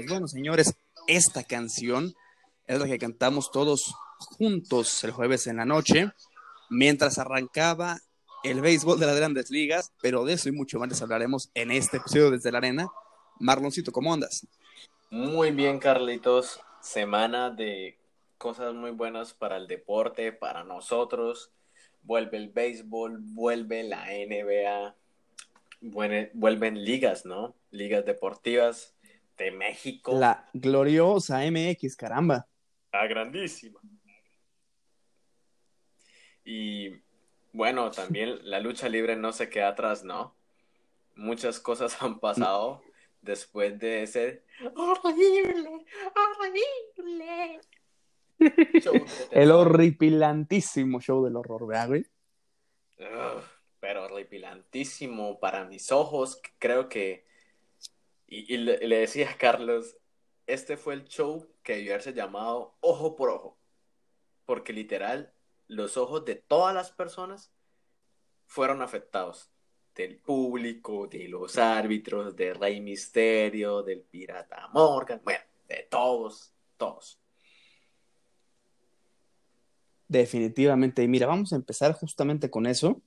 [0.00, 0.74] pues bueno, señores,
[1.06, 2.14] esta canción
[2.66, 6.10] es la que cantamos todos juntos el jueves en la noche,
[6.70, 7.98] mientras arrancaba
[8.42, 11.70] el béisbol de las grandes ligas, pero de eso y mucho más les hablaremos en
[11.70, 12.88] este episodio desde la arena.
[13.40, 14.46] Marloncito, ¿cómo andas?
[15.10, 16.60] Muy bien, Carlitos.
[16.80, 17.98] Semana de
[18.38, 21.50] cosas muy buenas para el deporte, para nosotros.
[22.04, 24.94] Vuelve el béisbol, vuelve la NBA,
[25.82, 27.54] vuelven ligas, ¿no?
[27.70, 28.94] Ligas deportivas
[29.40, 30.12] de México.
[30.18, 32.46] La gloriosa MX, caramba.
[32.92, 33.80] La grandísima.
[36.44, 36.90] Y
[37.52, 40.34] bueno, también la lucha libre no se queda atrás, ¿no?
[41.16, 42.82] Muchas cosas han pasado
[43.22, 47.60] después de ese horrible, horrible.
[49.30, 52.06] El horripilantísimo show del horror, ¿verdad, güey?
[53.80, 56.40] pero horripilantísimo para mis ojos.
[56.58, 57.29] Creo que.
[58.30, 59.96] Y, le, decía a Carlos:
[60.46, 63.58] este fue el show que debió haberse llamado Ojo por Ojo.
[64.46, 65.34] Porque literal,
[65.66, 67.52] los ojos de todas las personas
[68.46, 69.50] fueron afectados
[69.96, 77.18] del público, de los árbitros, de Rey Misterio, del Pirata Morgan, bueno, de todos, todos.
[80.06, 81.02] Definitivamente.
[81.02, 83.02] Y mira, vamos a empezar justamente con eso,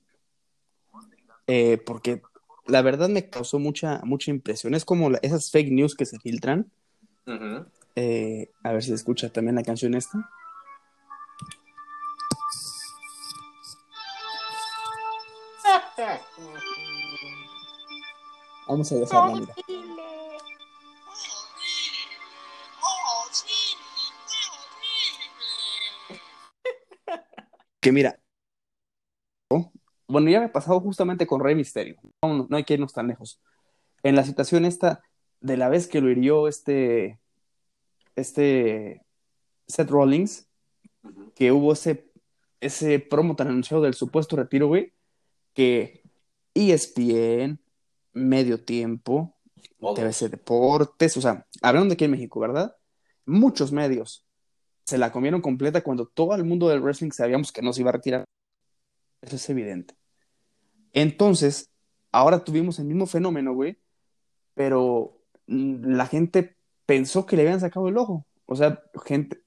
[1.46, 2.22] eh, porque
[2.66, 4.74] la verdad me causó mucha, mucha impresión.
[4.74, 6.70] Es como esas fake news que se filtran.
[7.96, 10.30] Eh, a ver si se escucha también la canción esta.
[18.66, 19.54] Vamos a dejarla, mira.
[27.80, 28.18] Que mira,
[30.06, 31.96] bueno, ya me ha pasado justamente con Rey Misterio.
[32.22, 33.40] No, hay que irnos tan lejos.
[34.02, 35.02] En la situación esta,
[35.40, 37.18] de la vez que lo hirió este,
[38.16, 39.02] este
[39.66, 40.48] Seth Rollins,
[41.34, 42.10] que hubo ese,
[42.60, 44.92] ese promo tan anunciado del supuesto retiro, güey,
[45.54, 46.02] que
[46.54, 47.58] ESPN,
[48.12, 49.36] Medio Tiempo,
[49.80, 52.76] TVC Deportes, o sea, hablando de aquí en México, ¿verdad?
[53.26, 54.26] Muchos medios
[54.84, 57.90] se la comieron completa cuando todo el mundo del wrestling sabíamos que no se iba
[57.90, 58.24] a retirar.
[59.24, 59.94] Eso es evidente.
[60.92, 61.70] Entonces,
[62.12, 63.78] ahora tuvimos el mismo fenómeno, güey,
[64.52, 68.26] pero mm, la gente pensó que le habían sacado el ojo.
[68.44, 69.42] O sea, gente,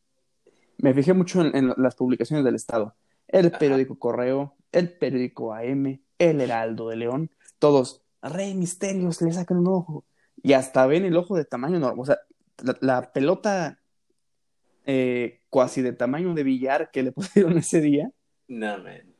[0.77, 2.95] me fijé mucho en, las publicaciones del Estado.
[3.27, 9.57] El periódico Correo, el periódico AM, el Heraldo de León, todos, Rey Misterios, le sacan
[9.57, 10.05] un ojo.
[10.41, 11.99] Y hasta ven el ojo de tamaño normal.
[11.99, 12.17] O sea,
[12.81, 13.79] la, pelota
[14.85, 18.09] eh, cuasi de tamaño de billar que le pusieron ese día.
[18.47, 19.16] No, man.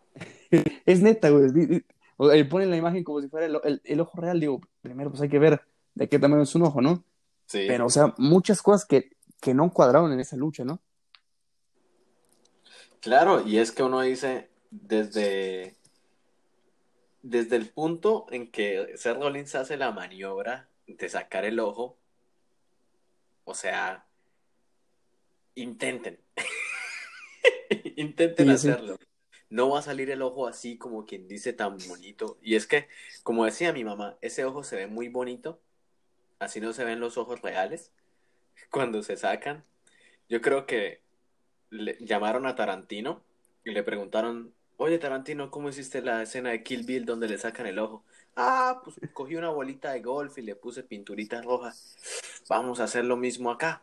[0.86, 1.84] es neta, güey.
[2.18, 4.40] O ponen la imagen como si fuera el, ojo real.
[4.40, 5.62] Digo, primero pues hay que ver
[5.94, 7.04] de qué tamaño es un ojo, ¿no?
[7.46, 7.66] Sí.
[7.68, 10.82] Pero, o sea, muchas cosas que, que no cuadraron en esa lucha, ¿no?
[13.00, 15.76] Claro, y es que uno dice, desde,
[17.22, 21.98] desde el punto en que Seth Rollins hace la maniobra de sacar el ojo,
[23.46, 24.06] o sea,
[25.56, 26.20] intenten.
[27.96, 28.98] intenten hacerlo.
[29.50, 32.38] No va a salir el ojo así como quien dice tan bonito.
[32.42, 32.88] Y es que,
[33.24, 35.60] como decía mi mamá, ese ojo se ve muy bonito.
[36.40, 37.92] Así no se ven los ojos reales
[38.72, 39.64] cuando se sacan.
[40.30, 41.02] Yo creo que
[41.70, 43.24] le llamaron a Tarantino
[43.64, 47.68] y le preguntaron, oye Tarantino, ¿cómo hiciste la escena de Kill Bill donde le sacan
[47.68, 48.04] el ojo?
[48.36, 51.74] Ah, pues cogí una bolita de golf y le puse pinturita roja.
[52.48, 53.82] Vamos a hacer lo mismo acá.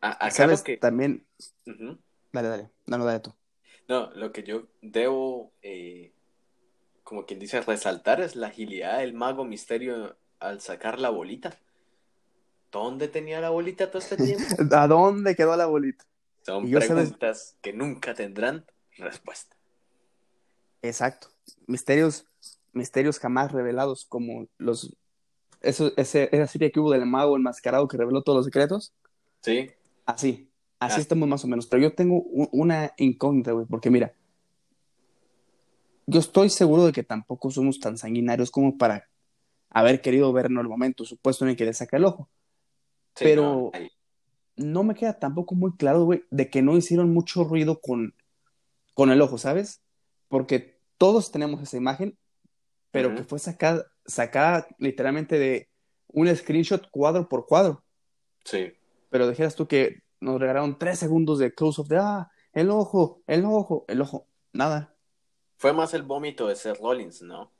[0.00, 0.76] A, ¿Sabes que...
[0.76, 1.24] también?
[2.32, 3.32] Dale, dale, no, no, dale tú.
[3.88, 6.12] No, lo que yo debo, eh,
[7.02, 11.58] como quien dice, resaltar es la agilidad del mago misterio al sacar la bolita.
[12.72, 14.44] ¿Dónde tenía la bolita todo este tiempo?
[14.72, 16.04] ¿A dónde quedó la bolita?
[16.42, 18.66] Son preguntas que nunca tendrán
[18.96, 19.56] respuesta.
[20.82, 21.28] Exacto.
[21.66, 22.26] Misterios,
[22.72, 24.96] misterios jamás revelados, como los
[25.64, 28.92] eso, ese, esa serie que hubo del mago enmascarado que reveló todos los secretos.
[29.40, 29.70] Sí.
[30.04, 30.50] Así,
[30.84, 31.66] así estamos más o menos.
[31.66, 32.22] Pero yo tengo
[32.52, 34.14] una incógnita, güey, porque mira,
[36.06, 39.08] yo estoy seguro de que tampoco somos tan sanguinarios como para
[39.70, 42.28] haber querido ver en el momento supuesto en el que le saca el ojo.
[43.18, 43.70] pero
[44.56, 48.14] no me queda tampoco muy claro, güey, de que no hicieron mucho ruido con,
[48.94, 49.82] con el ojo, ¿sabes?
[50.28, 52.16] Porque todos tenemos esa imagen,
[52.92, 55.68] pero que fue sacada, sacada literalmente de
[56.06, 57.82] un screenshot cuadro por cuadro.
[58.44, 58.72] Sí.
[59.10, 63.44] Pero dijeras tú que nos regalaron tres segundos de close-up de, ah, el ojo, el
[63.44, 64.96] ojo, el ojo, nada.
[65.56, 67.52] Fue más el vómito de Seth Rollins, ¿no?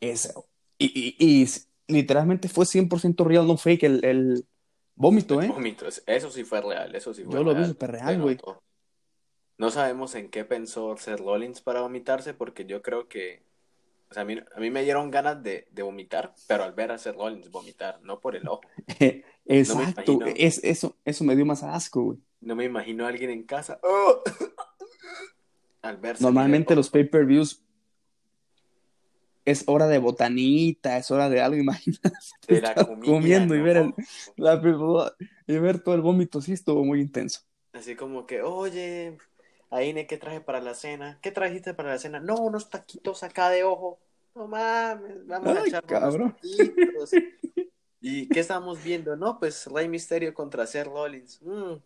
[0.00, 0.46] Eso.
[0.78, 1.46] Y, y, y
[1.88, 4.46] literalmente fue 100% real, no fake el, el
[4.94, 5.46] vómito, ¿eh?
[5.46, 8.38] El vómito, eso sí fue real, eso sí fue Yo lo vi súper real, güey.
[9.56, 13.42] No sabemos en qué pensó Seth Rollins para vomitarse, porque yo creo que.
[14.10, 16.92] O sea, a mí, a mí me dieron ganas de, de, vomitar, pero al ver
[16.92, 18.60] a Seth Rollins vomitar, no por el ojo.
[19.46, 22.18] Exacto, no es, eso, eso me dio más asco, güey.
[22.40, 23.78] No me imagino a alguien en casa.
[23.82, 24.22] ¡Oh!
[25.82, 27.62] al Normalmente los pay-per-views
[29.44, 32.10] es hora de botanita, es hora de algo, imagínate.
[32.48, 33.94] De la comida, comiendo y, ver el,
[34.36, 34.60] la,
[35.46, 37.40] y ver todo el vómito, sí estuvo muy intenso.
[37.72, 39.18] Así como que, oye,
[39.70, 41.18] Aine, ¿qué traje para la cena?
[41.20, 42.20] ¿Qué trajiste para la cena?
[42.20, 43.98] No, unos taquitos acá de ojo.
[44.34, 47.10] No mames, vamos Ay, a echar unos taquitos.
[48.06, 49.16] ¿Y qué estamos viendo?
[49.16, 51.40] No, pues Rey Misterio contra Seth Rollins.
[51.40, 51.76] Mm,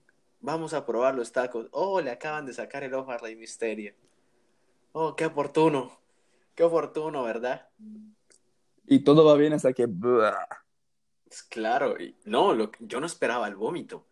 [0.40, 1.68] vamos a probar los tacos.
[1.70, 3.94] Oh, le acaban de sacar el ojo a Rey Misterio.
[4.90, 5.96] Oh, qué oportuno.
[6.56, 7.68] Qué oportuno, ¿verdad?
[8.84, 9.86] Y todo va bien hasta que...
[9.86, 11.94] Pues claro,
[12.24, 14.04] no, lo, yo no esperaba el vómito.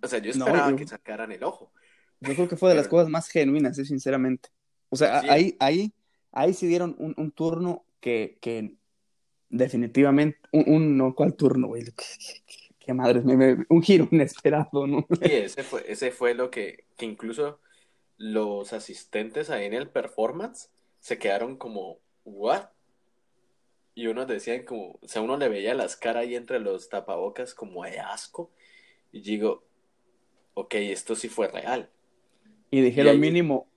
[0.00, 1.72] O sea, yo esperaba No, yo- que sacaran el ojo.
[2.20, 4.48] Yo creo que fue de las cosas más genuinas, eh, sinceramente.
[4.90, 5.28] O sea, Sí.
[5.28, 5.92] ahí, ahí,
[6.30, 8.76] ahí sí dieron un, un turno que, que
[9.56, 11.84] definitivamente, un, un- no, ¿cuál turno, güey?
[11.84, 11.92] Qué,
[12.46, 15.06] qué- qué madres, me- me- un giro inesperado, ¿no?
[15.12, 17.60] Sí, ese fue, ese fue lo que, que incluso
[18.16, 20.70] los asistentes ahí en el performance
[21.00, 22.66] se quedaron como, ¿what?
[23.94, 27.54] Y unos decían como, o sea, uno le veía las caras ahí entre los tapabocas
[27.54, 28.50] como de asco.
[29.12, 29.64] Y digo,
[30.54, 31.90] ok, esto sí fue real.
[32.70, 33.68] Y dijeron ahí- mínimo,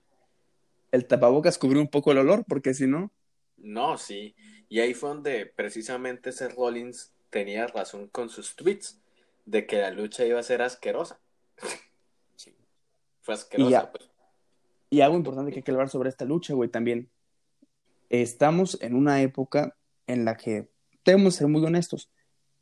[0.90, 3.12] el tapabocas cubrió un poco el olor, porque si no,
[3.58, 4.34] No, sí.
[4.68, 9.00] Y ahí fue donde precisamente Seth Rollins tenía razón con sus tweets
[9.44, 11.20] de que la lucha iba a ser asquerosa.
[13.22, 13.92] Fue asquerosa, ya.
[13.92, 14.08] pues.
[14.88, 17.10] Y algo importante que hay que hablar sobre esta lucha, güey, también.
[18.08, 19.76] Estamos en una época
[20.06, 20.70] en la que,
[21.04, 22.10] debemos ser muy honestos,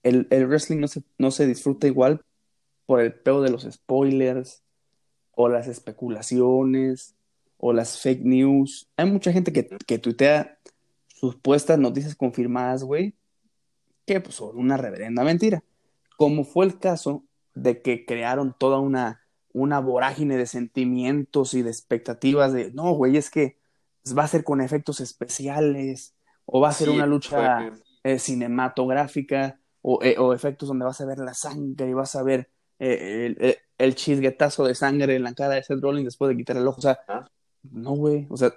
[0.03, 2.25] el, el wrestling no se, no se disfruta igual
[2.85, 4.65] por el peo de los spoilers,
[5.37, 7.15] o las especulaciones,
[7.59, 8.89] o las fake news.
[8.97, 10.59] Hay mucha gente que, que tuitea
[11.19, 13.15] supuestas noticias confirmadas, güey,
[14.07, 15.63] que pues, son una reverenda mentira.
[16.17, 17.25] Como fue el caso
[17.55, 19.23] de que crearon toda una
[19.53, 23.57] una vorágine de sentimientos y de expectativas de, no, güey, es que
[24.17, 26.15] va a ser con efectos especiales,
[26.45, 27.73] o va a ser Sí, una lucha fue-
[28.05, 32.23] eh, cinematográfica, o, eh, o efectos donde vas a ver la sangre y vas a
[32.23, 36.29] ver eh, el, el- el chisguetazo de sangre en la cara de Seth Rollins después
[36.29, 36.79] de quitar el ojo.
[36.79, 37.27] O sea, Ah.
[37.63, 38.53] no, güey, o sea,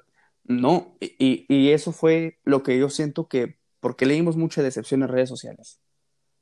[0.50, 0.98] no.
[1.00, 5.30] Y, y- eso fue lo que yo siento que, porque leímos mucha decepción en redes
[5.30, 5.80] sociales.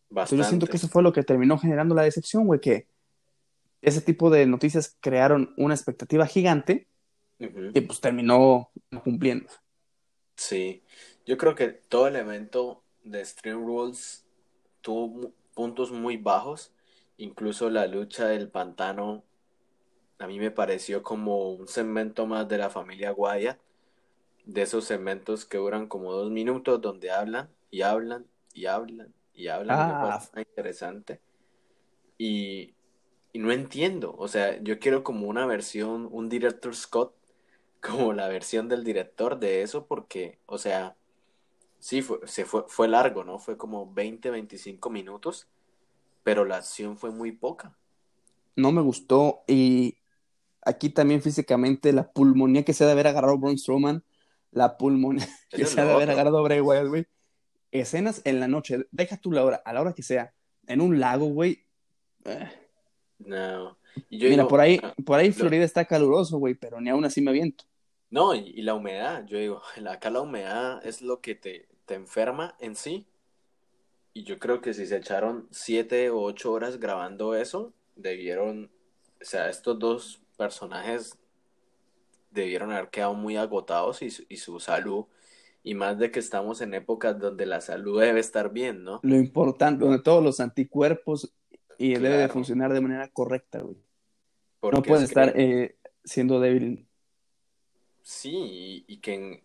[0.10, 0.72] Entonces, yo siento bastante.
[0.72, 2.88] que eso fue lo que terminó generando la decepción, güey, que
[3.82, 6.88] ese tipo de noticias crearon una expectativa gigante
[7.40, 7.72] Ujú.
[7.74, 9.50] y pues terminó no cumpliendo.
[10.36, 10.84] Sí,
[11.26, 14.26] yo creo que todo el evento de Stream Rules
[14.82, 16.72] tuvo puntos muy bajos,
[17.18, 19.24] incluso la lucha del pantano
[20.20, 23.60] a mí me pareció como un segmento más de la familia Wyatt,
[24.48, 29.48] de esos segmentos que duran como dos minutos donde hablan y hablan y hablan y
[29.50, 30.00] hablan, Ah.
[30.00, 31.22] parece interesante.
[32.18, 32.76] Y,
[33.34, 37.16] y no entiendo, o sea, yo quiero como una versión, un director Scott
[37.82, 40.98] como la versión del director de eso porque, o sea,
[41.80, 43.40] sí, fue, se fue, fue largo, ¿no?
[43.40, 45.48] Fue como 20, 25 minutos,
[46.24, 47.78] pero la acción fue muy poca.
[48.56, 49.98] No me gustó y
[50.64, 54.04] aquí también físicamente la pulmonía que se ha de haber agarrado Braun Strowman,
[54.52, 57.06] la pulmonía que se ha de haber agarrado Bray Wyatt, güey.
[57.72, 60.34] Escenas en la noche, deja tú la hora, a la hora que sea,
[60.68, 61.66] en un lago, güey.
[62.26, 62.50] Eh,
[63.20, 63.78] No.
[64.10, 66.80] Y yo Mira, digo, por ahí, ah, por ahí lo- Florida está caluroso, güey, pero
[66.80, 67.66] ni aún así me aviento.
[68.10, 71.68] no, y, y la humedad, yo digo, la- acá la humedad es lo que te,
[71.86, 73.06] te enferma en sí.
[74.14, 78.72] Y yo creo que si se echaron siete o ocho horas grabando eso, debieron,
[79.22, 81.18] o sea, estos dos personajes
[82.32, 85.06] debieron haber quedado muy agotados y su, y su salud,
[85.64, 89.00] y más de que estamos en épocas donde la salud debe estar bien, ¿no?
[89.04, 91.34] Lo importante, donde todos los anticuerpos
[91.78, 92.34] y debe de Claro.
[92.34, 93.78] funcionar de manera correcta, güey.
[94.62, 96.88] No que- estar eh, siendo débil.
[98.02, 99.44] Sí, y, y que en-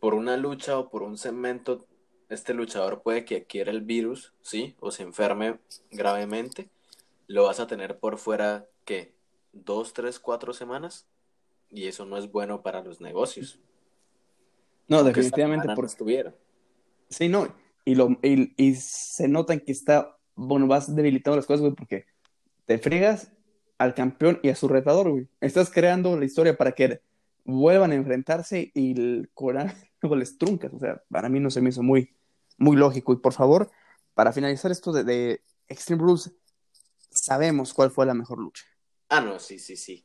[0.00, 1.86] por una lucha o por un segmento,
[2.30, 4.74] este luchador puede que adquiera el virus, ¿sí?
[4.80, 5.58] O se enferme
[5.90, 6.70] gravemente.
[7.26, 9.12] Lo vas a tener por fuera, ¿qué?
[9.52, 11.06] ¿Dos, tres, cuatro semanas?
[11.70, 13.60] Y eso no es bueno para los negocios.
[14.88, 16.34] No, Aunque definitivamente, porque estuviera.
[17.08, 17.54] sí, no.
[17.84, 22.06] Y, lo, y, y se nota que está, bueno, vas debilitando las cosas, güey, porque
[22.66, 23.32] te fregas
[23.78, 25.28] al campeón y a su retador, güey.
[25.40, 27.02] Estás creando la historia para que
[27.44, 30.72] vuelvan a enfrentarse y el coraje luego les truncas.
[30.74, 32.14] O sea, para mí no se me hizo muy,
[32.58, 33.12] muy lógico.
[33.12, 33.70] Y por favor,
[34.14, 36.32] para finalizar esto de, de Extreme Rules,
[37.10, 38.64] sabemos cuál fue la mejor lucha.
[39.08, 40.04] Ah, no, sí, sí, sí.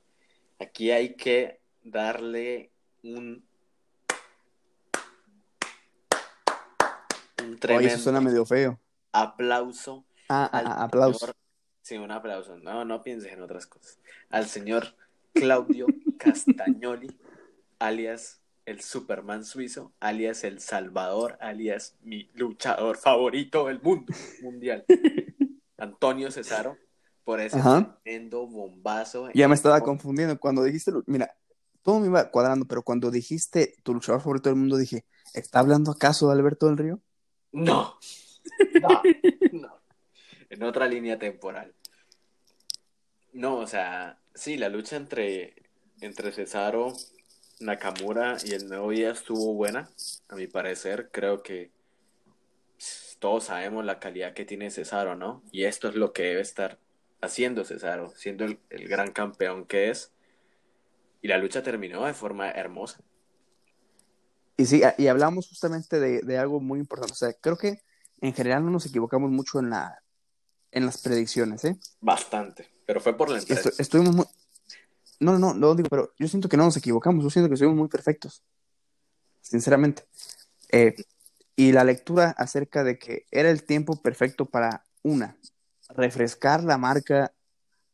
[0.59, 2.71] Aquí hay que darle
[3.03, 3.45] un.
[7.41, 8.79] Un Oye, tremendo eso suena medio feo.
[9.11, 11.19] aplauso Ah, ah, al ah, aplauso.
[11.27, 11.35] señor-
[11.81, 12.57] Sí, un aplauso.
[12.57, 13.99] No, no pienses en otras cosas.
[14.31, 14.95] Al señor
[15.33, 15.85] Claudio
[16.17, 17.15] Castagnoli,
[17.77, 24.83] alias el Superman suizo, alias el Salvador, alias mi luchador favorito del mundo mundial.
[25.77, 26.75] Antonio Cesaro,
[27.25, 27.99] por ese Ajá.
[28.03, 29.29] tremendo bombazo.
[29.33, 30.39] Ya me estaba en- confundiendo.
[30.39, 31.35] Cuando dijiste, mira,
[31.81, 35.03] todo me iba cuadrando, pero cuando dijiste tu luchador favorito del mundo, dije,
[35.33, 37.01] ¿está hablando acaso de Alberto del Río?
[37.51, 37.97] No,
[38.81, 39.01] no,
[39.51, 39.79] no.
[40.49, 41.73] En otra línea temporal.
[43.33, 45.55] No, o sea, sí, la lucha entre,
[46.01, 46.93] entre Cesaro,
[47.59, 49.89] Nakamura y el nuevo día estuvo buena,
[50.29, 51.09] a mi parecer.
[51.11, 51.71] Creo que
[53.19, 55.41] todos sabemos la calidad que tiene Cesaro, ¿no?
[55.51, 56.77] Y esto es lo que debe estar
[57.25, 60.11] haciendo Cesaro, siendo el, el gran campeón que es.
[61.21, 62.99] Y la lucha terminó de forma hermosa.
[64.57, 67.13] Y sí, y hablamos justamente de, de algo muy importante.
[67.13, 67.81] O sea, creo que
[68.21, 70.01] en general no nos equivocamos mucho en, la,
[70.71, 71.77] en las predicciones, ¿eh?
[71.99, 72.69] Bastante.
[72.85, 73.69] Pero fue por la empresa.
[73.69, 74.25] Estu- estuvimos muy...
[75.19, 77.55] No, no, no, no digo, pero yo siento que no nos equivocamos, yo siento que
[77.55, 78.43] estuvimos muy perfectos,
[79.41, 80.03] sinceramente.
[80.69, 80.93] Eh,
[81.55, 85.37] y la lectura acerca de que era el tiempo perfecto para, una,
[85.89, 87.33] refrescar la marca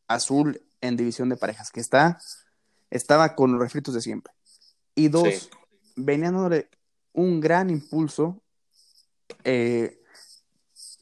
[0.07, 2.19] azul en división de parejas, que está,
[2.89, 4.33] estaba con los refritos de siempre.
[4.95, 5.49] Y dos, Sí.
[5.95, 6.69] venía dándole
[7.13, 8.41] un gran impulso
[9.43, 10.01] eh,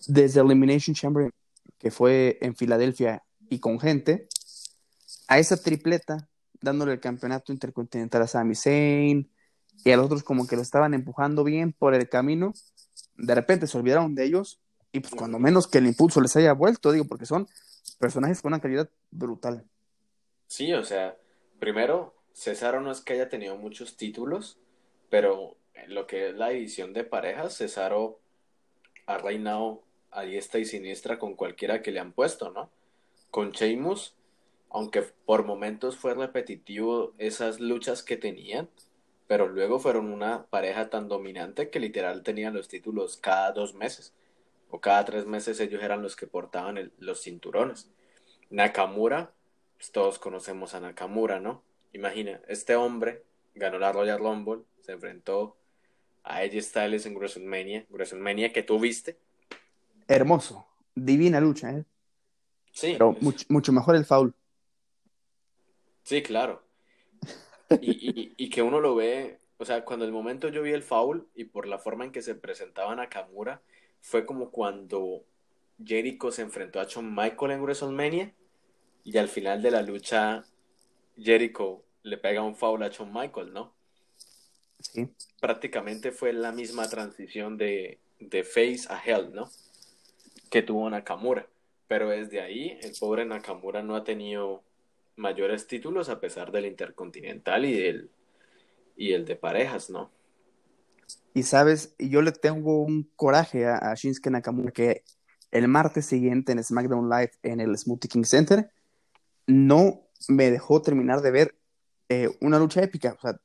[0.08, 1.32] desde Elimination Chamber,
[1.78, 4.28] que fue en Filadelfia y con gente,
[5.28, 6.28] a esa tripleta,
[6.62, 9.32] dándole el campeonato intercontinental a Sami Zayn
[9.84, 12.54] y a los otros como que lo estaban empujando bien por el camino.
[13.16, 14.60] De repente se olvidaron de ellos
[14.92, 17.48] y pues cuando menos que el impulso les haya vuelto, digo, porque son
[18.00, 19.66] personajes con una calidad brutal.
[20.48, 21.16] Sí, o sea,
[21.60, 24.58] primero, Cesaro no es que haya tenido muchos títulos,
[25.10, 28.20] pero en lo que es la división de parejas, Cesaro
[29.06, 32.72] ha reinado a diestra y siniestra con cualquiera que le han puesto, ¿no?
[33.30, 34.16] Con Sheamus,
[34.70, 38.70] aunque por momentos fue repetitivo esas luchas que tenían,
[39.28, 44.14] pero luego fueron una pareja tan dominante que literal tenían los títulos cada dos meses,
[44.70, 47.90] o cada tres meses ellos eran los que portaban el- los cinturones.
[48.50, 49.34] Nakamura,
[49.78, 51.64] pues todos conocemos a Nakamura, ¿no?
[51.94, 53.24] Imagina, este hombre
[53.56, 55.58] ganó la Royal Rumble, se enfrentó
[56.24, 59.18] a AJ Styles en WrestleMania, WrestleMania que tú viste.
[60.08, 61.86] Hermoso, divina lucha, ¿eh?
[62.72, 64.34] Sí, pero mucho, mucho mejor el foul.
[66.04, 66.64] sí, claro.
[67.82, 70.82] Y, y- y que uno lo ve, o sea, cuando el momento yo vi el
[70.84, 73.62] foul y por la forma en que se presentaba Nakamura,
[74.02, 75.24] fue como cuando
[75.84, 78.34] Jericho se enfrentó a Shawn Michael en WrestleMania
[79.04, 80.46] y al final de la lucha
[81.18, 83.74] Jericho le pega un foul a Shawn Michael, ¿no?
[84.82, 85.10] Sí.
[85.42, 89.50] prácticamente fue la misma transición de, de Face a Hell, ¿no?
[90.50, 91.48] Que tuvo Nakamura.
[91.90, 94.64] Pero desde ahí, el pobre Nakamura no ha tenido
[95.18, 98.10] mayores títulos a pesar del Intercontinental y del
[98.96, 100.12] y el de parejas, ¿no?
[101.34, 105.04] Y sabes, yo le tengo un coraje a, a Shinsuke Nakamura que
[105.52, 108.72] el martes siguiente en SmackDown Live en el Smoothie King Center
[109.48, 111.56] no me dejó terminar de ver
[112.10, 113.16] eh, una lucha épica.
[113.18, 113.40] O sea,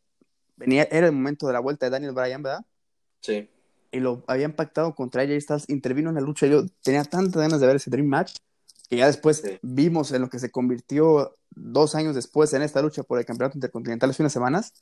[0.57, 2.65] venía, era el momento de la vuelta de Daniel Bryan, ¿verdad?
[3.21, 3.51] Sí.
[3.93, 6.47] Y lo habían pactado contra AJ Styles, intervino en la lucha.
[6.47, 8.37] Yo tenía tantas ganas de ver ese Dream Match
[8.89, 9.59] que ya después Sí.
[9.63, 13.57] vimos en lo que se convirtió dos años después en esta lucha por el campeonato
[13.57, 14.73] intercontinental hace unas semanas.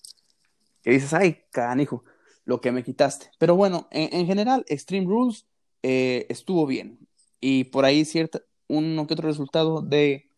[0.82, 2.04] Que dices, ay, canijo,
[2.44, 3.30] lo que me quitaste.
[3.38, 5.46] Pero bueno, en, en general, Extreme Rules
[5.82, 6.98] eh, estuvo bien.
[7.40, 10.30] Y por ahí cierta, uno que otro resultado de,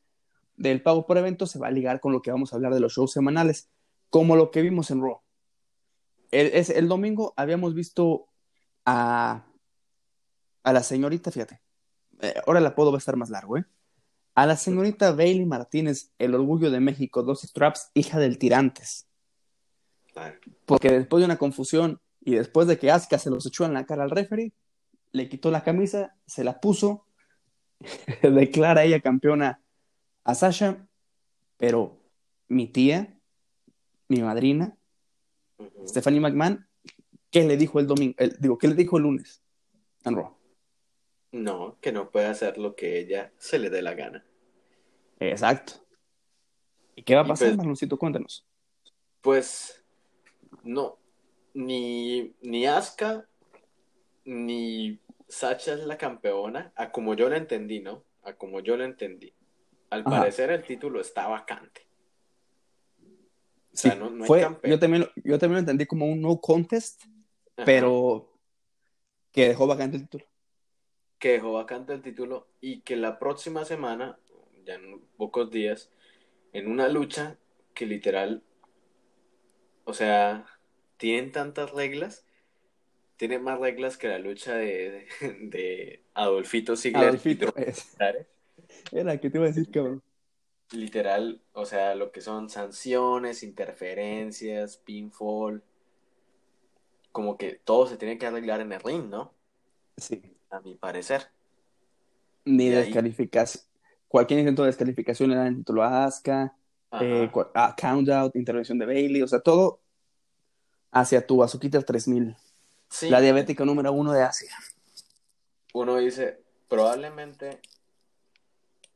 [0.56, 2.80] del pago por evento se va a ligar con lo que vamos a hablar de
[2.80, 3.70] los shows semanales,
[4.10, 5.20] como lo que vimos en Raw.
[6.30, 8.26] El, es- el domingo habíamos visto
[8.84, 9.46] a,
[10.62, 11.60] a la señorita, fíjate,
[12.20, 13.64] eh, ahora el apodo va a estar más largo, ¿eh?
[14.36, 19.06] A la señorita Bailey Martínez, el orgullo de México, dos straps, hija del tirantes.
[20.66, 23.84] Porque después de una confusión y después de que Asuka se los echó en la
[23.86, 24.52] cara al referee,
[25.12, 27.06] le quitó la camisa, se la puso,
[28.22, 29.62] declara ella campeona
[30.24, 30.86] a Sasha,
[31.56, 32.00] pero
[32.48, 33.18] mi tía,
[34.08, 34.76] mi madrina.
[35.86, 36.66] Stephanie McMahon,
[37.30, 38.14] ¿qué le dijo el domingo?
[38.18, 39.42] El- digo, ¿qué le dijo el lunes?
[40.04, 40.36] En Raw.
[41.32, 44.24] No, que no puede hacer lo que ella se le dé la gana.
[45.20, 45.74] Exacto.
[46.96, 47.98] ¿Y qué va a pasar, pues- Marloncito?
[47.98, 48.46] Cuéntanos.
[49.20, 49.83] Pues
[50.62, 50.98] no,
[51.54, 53.26] ni, ni Asuka
[54.24, 58.04] ni Sacha es la campeona, a como yo lo entendí, ¿no?
[58.22, 59.32] A como yo lo entendí.
[59.90, 60.10] Al Ajá.
[60.10, 61.86] parecer el título está vacante.
[63.00, 66.40] O Sí, sea, no, fue, yo, también, lo- yo también lo entendí como un no
[66.40, 67.02] contest,
[67.56, 67.64] Ajá.
[67.64, 68.30] pero
[69.32, 70.24] que dejó vacante el título.
[71.18, 74.18] que dejó vacante el título y que la próxima semana,
[74.64, 75.90] ya en pocos días,
[76.52, 77.38] en una lucha
[77.72, 78.42] que literal,
[79.84, 80.46] o sea,
[80.96, 82.24] tienen tantas reglas,
[83.16, 87.96] tiene más reglas que la lucha de, de, de Adolfito Ziggler Adolfito, es-
[88.92, 90.02] era que te iba a decir, cabrón.
[90.72, 95.62] Literal, o sea, lo que son sanciones, interferencias, pinfall,
[97.12, 99.32] como que todo se tiene que arreglar en el ring, ¿no?
[99.96, 100.20] Sí.
[100.50, 101.28] A mi parecer.
[102.44, 103.62] Ni ahí- descalificación.
[104.08, 106.56] Cualquier intento de descalificación le dan título a Asuka.
[107.02, 109.80] Eh, ah, count out, intervención de Bailey, o sea, todo
[110.92, 112.36] hacia tu Azuquita 3000,
[112.88, 113.10] Sí.
[113.10, 114.54] la diabética número uno de Asia.
[115.72, 117.60] uno dice, probablemente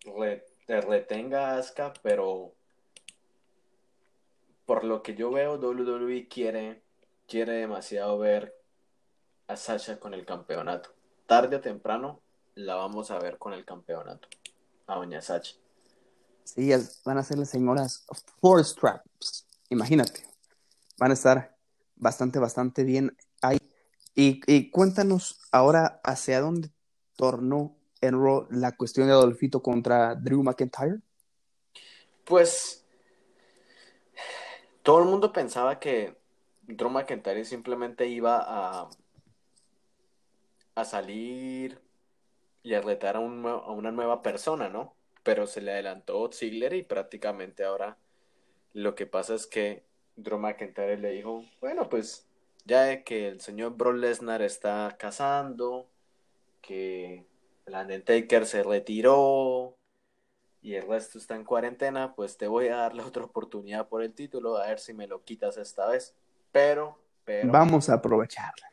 [0.04, 2.52] re- te retenga Asuka, pero
[4.66, 6.82] por lo que yo veo, WWE quiere,
[7.26, 8.54] quiere demasiado ver
[9.48, 10.90] a Sasha con el campeonato.
[11.26, 12.20] Tarde o temprano
[12.54, 14.28] la vamos a ver con el campeonato,
[14.86, 15.56] a Doña Sasha.
[16.54, 18.06] Sí, ellas van a ser las señoras
[18.40, 19.46] Force Traps.
[19.68, 20.22] Imagínate.
[20.96, 21.54] Van a estar
[21.94, 23.58] bastante, bastante bien ahí.
[24.14, 26.70] Y, cuéntanos ahora hacia dónde
[27.16, 31.00] tornó en Raw la cuestión de Adolfito contra Drew McIntyre.
[32.24, 32.82] Pues
[34.82, 36.16] todo el mundo pensaba que
[36.62, 38.88] Drew McIntyre simplemente iba a,
[40.76, 41.78] a salir
[42.62, 44.97] y a retar a, un a una nueva persona, ¿no?
[45.28, 47.98] Pero se le adelantó Ziggler y prácticamente ahora
[48.72, 49.84] lo que pasa es que
[50.16, 52.26] Drew McIntyre le dijo, bueno, pues
[52.64, 55.86] ya que el señor Brock Lesnar está cazando,
[56.62, 57.26] que
[57.66, 59.76] el Undertaker se retiró
[60.62, 64.02] y el resto está en cuarentena, pues te voy a dar la otra oportunidad por
[64.02, 66.16] el título, a ver si me lo quitas esta vez.
[66.52, 68.72] Pero, pero, Vamos a aprovecharla.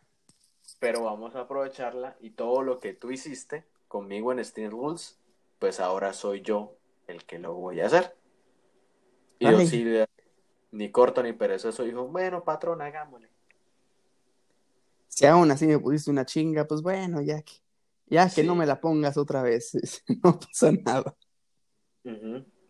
[0.80, 5.20] pero vamos a aprovecharla y todo lo que tú hiciste conmigo en Steel Rules,
[5.60, 6.76] pues ahora soy yo
[7.08, 8.16] el que lo voy a hacer.
[9.40, 9.64] Y Vale.
[9.64, 10.06] Osiris,
[10.72, 13.30] ni corto ni perezoso, dijo, bueno, patrón, hagámosle.
[15.08, 17.54] Si aún así me pusiste una chinga, pues bueno, ya que,
[18.08, 18.48] ya que Sí.
[18.48, 19.72] no me la pongas otra vez,
[20.24, 21.16] no pasa nada.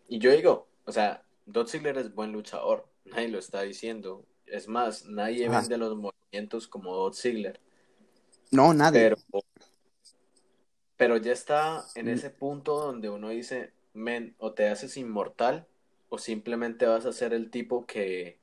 [0.08, 4.24] Y yo digo, o sea, Dolph Ziggler es buen luchador, nadie lo está diciendo.
[4.46, 7.60] Es más, nadie vende los movimientos como Dolph Ziggler.
[8.52, 9.00] No, nadie.
[9.00, 9.16] Pero,
[10.96, 15.66] pero ya está en ese punto donde uno dice, men, o te haces inmortal
[16.08, 18.38] o simplemente vas a ser el tipo que,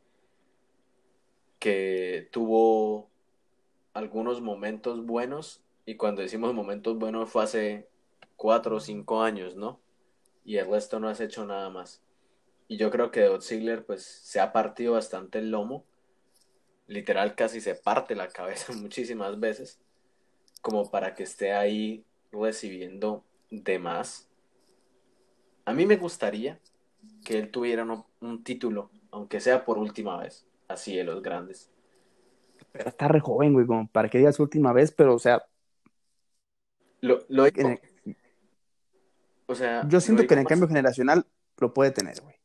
[1.59, 3.09] que tuvo
[3.93, 7.87] algunos momentos buenos y cuando decimos momentos buenos fue hace
[8.35, 9.79] cuatro o cinco años, ¿no?
[10.45, 12.01] Y el resto no has hecho nada más.
[12.67, 15.85] Y yo creo que Dolph Ziggler pues se ha partido bastante el lomo,
[16.87, 19.79] literal casi se parte la cabeza muchísimas veces
[20.61, 24.29] como para que esté ahí recibiendo de más.
[25.65, 26.59] A mí me gustaría
[27.23, 27.85] que él tuviera
[28.19, 31.69] un título, aunque sea por última vez, así de los grandes.
[32.71, 35.45] Pero está re joven, güey, como para que diga su última vez, pero o sea,
[37.01, 38.17] Lo, lo digo, en el-
[39.45, 41.25] o sea, yo siento que en el más- cambio generacional
[41.57, 42.35] lo puede tener, güey.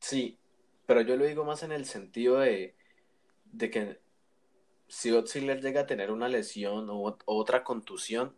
[0.00, 0.38] Sí,
[0.86, 2.76] pero yo lo digo más en el sentido de,
[3.44, 4.00] de que
[4.88, 8.36] si Ziggler llega a tener una lesión o otra contusión,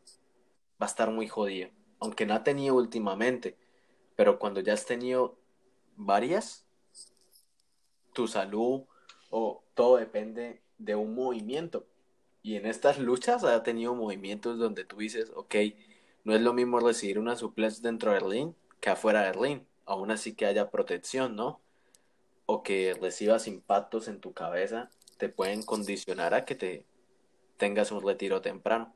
[0.80, 1.70] va a estar muy jodido.
[2.00, 3.56] Aunque no ha tenido últimamente,
[4.16, 5.38] pero cuando ya has tenido
[5.96, 6.64] varias,
[8.12, 8.82] tu salud
[9.30, 11.86] o todo depende de un movimiento.
[12.42, 15.54] Y en estas luchas ha tenido movimientos donde tú dices, ok,
[16.24, 19.62] no es lo mismo recibir una suplex dentro del ring que afuera del ring.
[19.86, 21.60] Aún así que haya protección, ¿no?
[22.46, 26.86] O que recibas impactos en tu cabeza, te pueden condicionar a que te
[27.56, 28.94] tengas un retiro temprano.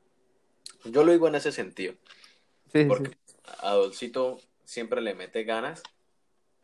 [0.85, 1.93] Yo lo digo en ese sentido,
[2.71, 3.17] Sí, porque sí.
[3.61, 5.81] a Dolcito siempre le mete ganas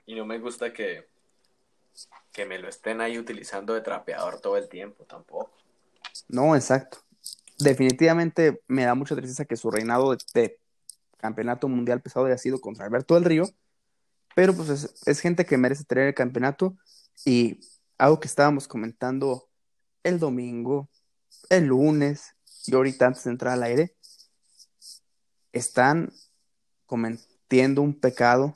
[0.06, 1.08] y no me gusta que,
[2.32, 5.52] que me lo estén ahí utilizando de trapeador todo el tiempo tampoco.
[6.28, 7.00] No, exacto.
[7.58, 10.60] Definitivamente me da mucha tristeza que su reinado de, de
[11.18, 13.46] campeonato mundial pesado haya sido contra Alberto del Río,
[14.36, 16.76] pero pues es, es gente que merece tener el campeonato
[17.26, 17.60] y
[17.98, 19.50] algo que estábamos comentando
[20.04, 20.90] el domingo,
[21.50, 22.36] el lunes
[22.68, 23.95] y ahorita antes de entrar al aire,
[25.56, 26.12] están
[26.86, 28.54] cometiendo un pecado,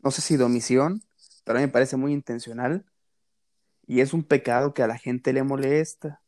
[0.00, 1.02] no sé si de omisión,
[1.44, 2.84] pero a mí me parece muy intencional,
[3.90, 6.20] Y es un pecado que a la gente le molesta,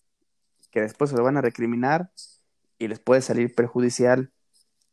[0.70, 2.10] que después se lo van a recriminar
[2.78, 4.32] y les puede salir perjudicial.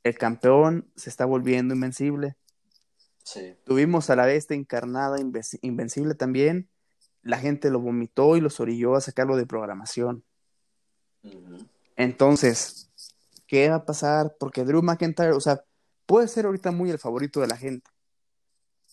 [0.04, 2.36] El campeón se está volviendo invencible.
[3.24, 3.56] Sí.
[3.64, 6.70] Tuvimos a la bestia encarnada inve- invencible también.
[7.22, 10.26] La gente lo vomitó y los orilló a sacarlo de programación.
[11.96, 12.87] Entonces,
[13.48, 14.36] ¿qué va a pasar?
[14.40, 15.64] Porque Drew McIntyre, o sea,
[16.06, 17.90] puede ser ahorita muy el favorito de la gente,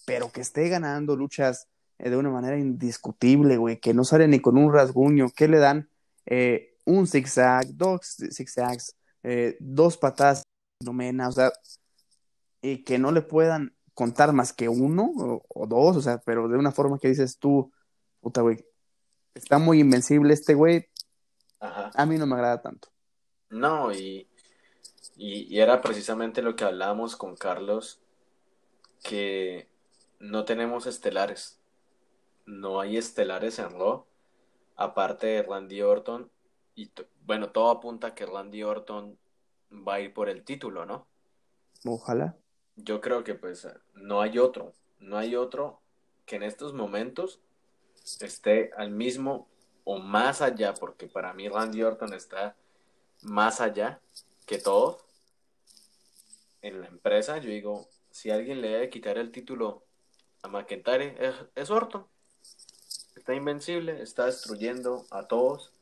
[0.05, 4.41] pero que esté ganando luchas eh, de una manera indiscutible, güey, que no sale ni
[4.41, 5.89] con un rasguño, que le dan
[6.27, 10.43] Eh, un zigzag, dos zigzags, eh, dos patadas
[10.81, 11.53] domena, o sea,
[12.63, 16.49] y que no le puedan contar más que uno o, o dos, o sea, pero
[16.49, 17.73] de una forma que dices tú,
[18.21, 18.65] puta, güey,
[19.35, 20.89] está muy invencible este güey,
[21.61, 21.91] Ajá.
[21.95, 22.89] a mí no me agrada tanto.
[23.51, 24.29] No, y,
[25.17, 28.01] y, y era precisamente lo que hablábamos con Carlos,
[29.03, 29.69] que
[30.19, 31.61] no tenemos estelares.
[32.47, 34.05] No hay estelares en Raw,
[34.77, 36.31] aparte de Randy Orton.
[36.75, 36.91] Y
[37.25, 39.19] bueno, todo apunta a que Randy Orton
[39.71, 41.07] va a ir por el título, ¿no?
[41.85, 42.37] Ojalá.
[42.77, 45.81] Yo creo que pues no hay otro, no hay otro
[46.27, 47.41] que en estos momentos
[48.21, 49.49] esté al mismo
[49.85, 52.57] o más allá, porque para mí Randy Orton está
[53.23, 54.01] más allá
[54.47, 55.04] que todo
[56.65, 57.39] en la empresa.
[57.39, 59.85] Yo digo, si alguien le debe quitar el título
[60.43, 62.07] a McIntyre, es, es Orton.
[63.17, 65.73] Está invencible, está destruyendo a todos.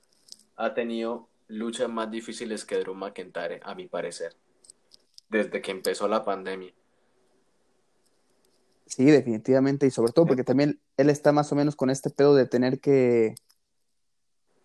[0.56, 4.34] Ha tenido luchas más difíciles que Drew McIntyre, a mi parecer,
[5.28, 6.72] desde que empezó la pandemia.
[8.86, 12.34] Sí, definitivamente, y sobre todo porque también él está más o menos con este pedo
[12.34, 13.34] de tener que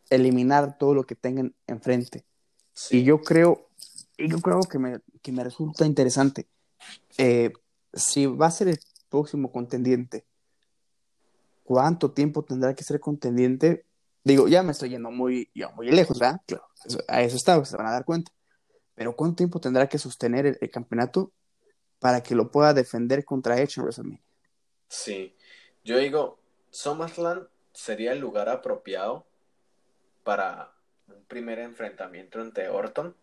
[0.09, 2.25] eliminar todo lo que tengan enfrente.
[2.73, 2.99] Sí.
[2.99, 3.66] Y yo creo,
[4.17, 6.47] yo creo que me, que me resulta interesante.
[7.17, 7.53] Eh,
[7.93, 10.25] si va a ser el próximo contendiente,
[11.63, 13.85] ¿cuánto tiempo tendrá que ser contendiente?
[14.23, 16.41] Digo, ya me estoy yendo muy, ya muy lejos, ¿verdad?
[16.45, 16.67] Claro,
[17.07, 18.31] a eso está, se van a dar cuenta.
[18.95, 21.31] Pero ¿cuánto tiempo tendrá que sostener el, el campeonato
[21.99, 24.21] para que lo pueda defender contra Edge en WrestleMania?
[24.89, 25.35] Sí,
[25.83, 26.39] yo digo,
[26.71, 29.25] SummerSlam sería el lugar apropiado
[30.23, 30.73] para
[31.07, 33.15] un primer enfrentamiento entre Orton.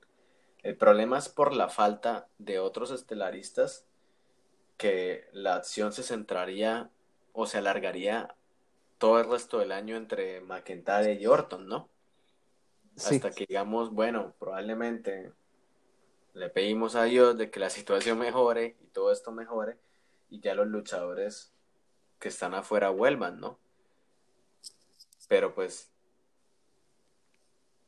[0.65, 3.85] El problema es por la falta de otros estelaristas
[4.79, 6.91] que la acción se centraría
[7.35, 8.35] o se alargaría
[8.97, 11.91] todo el resto del año entre McIntyre y Orton, ¿no?
[12.97, 13.17] Sí.
[13.17, 15.33] Hasta que digamos, bueno, probablemente
[16.33, 19.77] le pedimos a Dios de que la situación mejore y todo esto mejore
[20.31, 21.53] y ya los luchadores
[22.19, 23.59] que están afuera vuelvan, ¿no?
[25.29, 25.93] Pero pues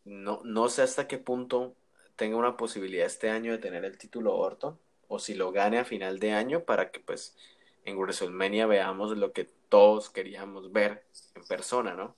[0.05, 1.75] no, no sé hasta qué punto
[2.17, 5.85] tenga una posibilidad este año de tener el título Orton o si lo gane a
[5.85, 7.37] final de año para que pues
[7.85, 12.17] en WrestleMania veamos lo que todos queríamos ver en persona, ¿no?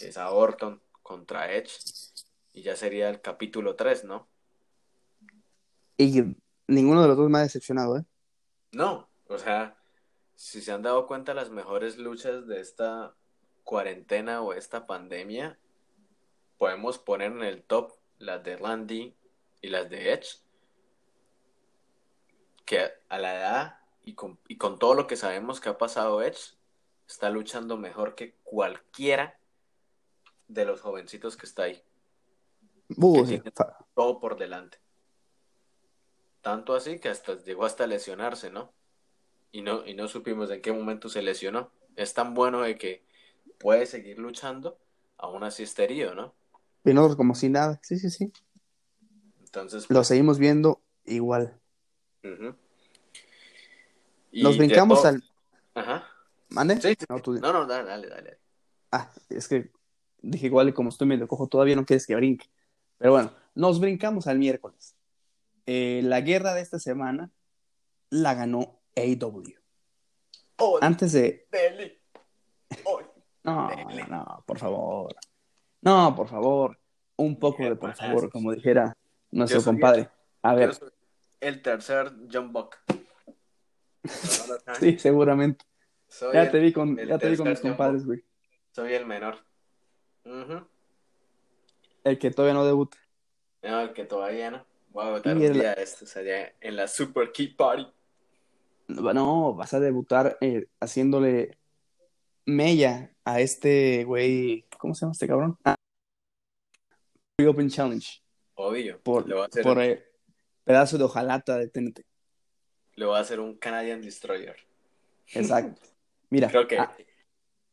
[0.00, 1.78] Es a Orton contra Edge
[2.52, 4.26] y ya sería el capítulo 3, ¿no?
[5.96, 8.04] Y ninguno de los dos me ha decepcionado, ¿eh?
[8.72, 9.76] No, o sea,
[10.34, 13.14] si se han dado cuenta las mejores luchas de esta
[13.62, 15.58] cuarentena o esta pandemia,
[16.58, 19.14] podemos poner en el top las de Randy
[19.60, 20.38] y las de Edge,
[22.64, 26.22] que a la edad y con, y con todo lo que sabemos que ha pasado
[26.22, 26.54] Edge,
[27.08, 29.38] está luchando mejor que cualquiera
[30.48, 31.82] de los jovencitos que está ahí,
[33.42, 34.78] Que fa- todo por delante.
[36.42, 38.72] Tanto así que hasta llegó hasta lesionarse, ¿no?
[39.50, 41.70] Y no, y no supimos en qué momento se lesionó.
[41.96, 43.04] Es tan bueno de que
[43.58, 44.78] puede seguir luchando,
[45.18, 46.34] aún así está herido, ¿no?
[46.84, 47.78] Y nosotros como si nada.
[47.82, 48.32] Sí, sí, sí.
[49.40, 51.58] Entonces, Lo seguimos viendo igual.
[54.30, 55.22] Y Nos de brincamos todo- al.
[55.74, 56.06] Ajá.
[56.50, 56.80] ¿Mande?
[56.80, 57.06] Sí, sí.
[57.08, 58.38] No, tú No, no, dale, dale, dale.
[58.90, 59.70] Ah, es que
[60.20, 62.46] dije igual y como estoy medio cojo todavía no quieres que brinque.
[62.98, 64.94] Pero bueno, nos brincamos al miércoles.
[65.66, 67.30] Eh, la guerra de esta semana
[68.10, 69.54] la ganó AEW.
[70.58, 71.46] Oh, Antes de.
[71.50, 72.00] dele.
[72.84, 73.00] Oh,
[73.44, 74.04] No, Dele.
[74.08, 75.14] no, no, por favor.
[75.82, 76.78] No, por favor.
[77.16, 78.06] Un poco de por Hermanazos.
[78.06, 78.96] favor, como dijera
[79.30, 80.08] nuestro soy compadre.
[80.42, 80.72] A ver,
[81.40, 82.76] el tercer John Buck.
[84.80, 85.64] Sí, seguramente.
[86.08, 88.24] Soy Ya el- te vi con, ya te vi con mis compadres, güey.
[88.72, 89.36] Soy el menor.
[90.24, 90.66] Ujú.
[92.04, 92.98] El que todavía no debuta.
[93.62, 94.66] No, el que todavía no.
[94.90, 97.86] Voy a votar un el- día estos allá en la Super Key Party.
[98.88, 101.56] No, vas a debutar eh, haciéndole
[102.44, 104.66] mella a este güey.
[104.82, 105.56] ¿Cómo se llama este cabrón?
[105.64, 105.76] Ah,
[107.36, 108.20] Free Open Challenge.
[108.56, 109.00] Obvio.
[109.00, 110.04] Por, le, voy a hacer, por eh,
[110.64, 112.00] pedazo de hojalata de TNT.
[112.96, 114.56] le voy a hacer un Canadian Destroyer.
[115.34, 115.80] Exacto.
[116.30, 116.92] Mira, Creo que ah,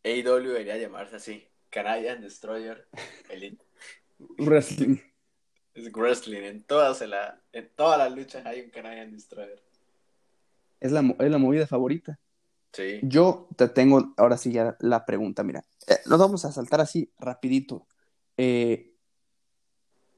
[0.03, 1.47] AEW debería llamarse así.
[1.71, 2.87] Canadian Destroyer
[3.31, 3.65] Elite.
[4.37, 4.97] Wrestling.
[5.73, 6.43] Es wrestling.
[6.43, 9.59] En todas, la, en todas las luchas hay un Canadian Destroyer.
[10.79, 12.19] Es la, es la movida favorita.
[12.71, 12.99] Sí.
[13.03, 15.63] Yo te tengo ahora sí ya la pregunta, mira.
[15.87, 17.87] Eh, nos vamos a saltar así rapidito.
[18.37, 18.93] Eh,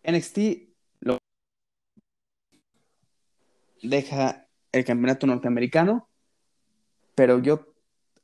[0.03, 0.37] NXT
[1.01, 1.17] lo
[3.81, 6.09] deja el campeonato norteamericano,
[7.15, 7.73] pero yo,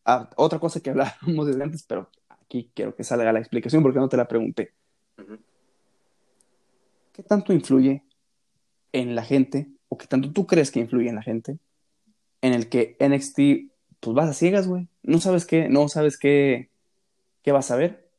[0.05, 3.99] ah, otra cosa que hablábamos desde antes, pero aquí quiero que salga la explicación porque
[3.99, 4.73] no te la pregunté.
[7.13, 8.03] ¿Qué tanto influye
[8.91, 11.57] en la gente, o qué tanto tú crees que influye en la gente,
[12.41, 14.87] en el que NXT, pues vas a ciegas, güey?
[15.03, 16.69] No sabes qué, no sabes qué,
[17.43, 18.09] qué vas a ver.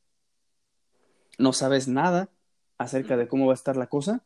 [1.39, 2.31] No sabes nada
[2.79, 4.25] acerca de cómo va a estar la cosa.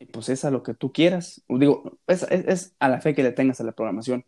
[0.00, 1.42] Y pues es a lo que tú quieras.
[1.48, 4.24] Digo, es, es- es a la fe que le tengas a la programación.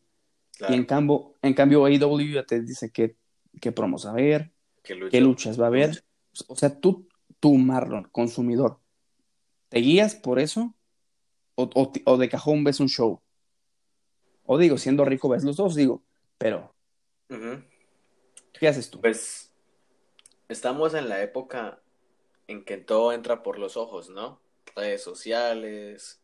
[0.57, 0.75] Claro.
[0.75, 3.17] Y en cambio, en cambio AEW ya te dice qué,
[3.61, 5.11] qué promos a ver, ¿Qué lucha?
[5.11, 5.89] qué luchas va a haber.
[5.91, 6.05] Lucha.
[6.49, 7.09] O sea, tú,
[7.41, 8.81] tú, Marlon, consumidor,
[9.69, 10.75] ¿te guías por eso?
[11.55, 13.21] ¿O, o, o de cajón ves un show?
[14.53, 16.03] O digo, siendo rico ves los dos, digo,
[16.37, 16.75] pero.
[18.53, 19.01] ¿qué haces tú?
[19.01, 19.55] Pues
[20.49, 21.79] estamos en la época
[22.49, 24.41] en que todo entra por los ojos, ¿no?
[24.75, 26.21] Redes sociales,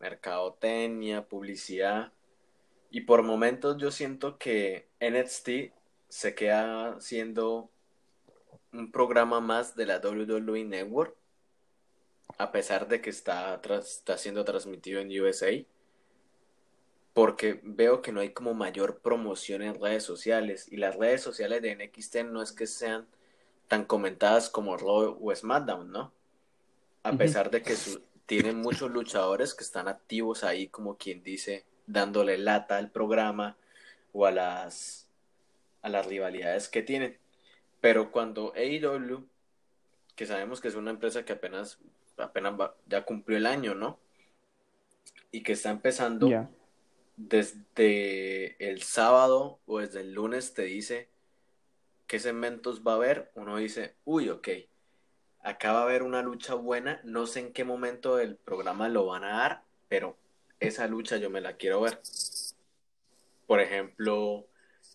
[0.00, 2.12] mercadotecnia, publicidad.
[2.90, 5.72] Y por momentos yo siento que NXT
[6.08, 7.70] se queda siendo
[8.72, 11.14] un programa más de la WWE Network,
[12.38, 15.64] a pesar de que está, está siendo transmitido en USA,
[17.14, 21.60] porque veo que no hay como mayor promoción en redes sociales y las redes sociales
[21.62, 23.06] de NXT no es que sean
[23.68, 26.12] tan comentadas como Raw o SmackDown, ¿no?
[27.02, 31.64] A pesar de que su- tienen muchos luchadores que están activos ahí, como quien dice,
[31.86, 33.56] dándole lata al programa
[34.12, 35.08] o a las,
[35.82, 37.18] a las rivalidades que tienen.
[37.80, 39.26] Pero cuando AEW,
[40.14, 41.78] que sabemos que es una empresa que apenas,
[42.16, 43.98] apenas va- ya cumplió el año, ¿no?
[45.30, 46.28] Y que está empezando.
[47.16, 51.08] Desde el sábado o desde el lunes te dice
[52.06, 54.48] qué segmentos va a haber, uno dice, uy, ok,
[55.42, 59.06] acá va a haber una lucha buena, no sé en qué momento del programa lo
[59.06, 60.16] van a dar, pero
[60.60, 62.00] esa lucha yo me la quiero ver.
[63.46, 64.46] Por ejemplo,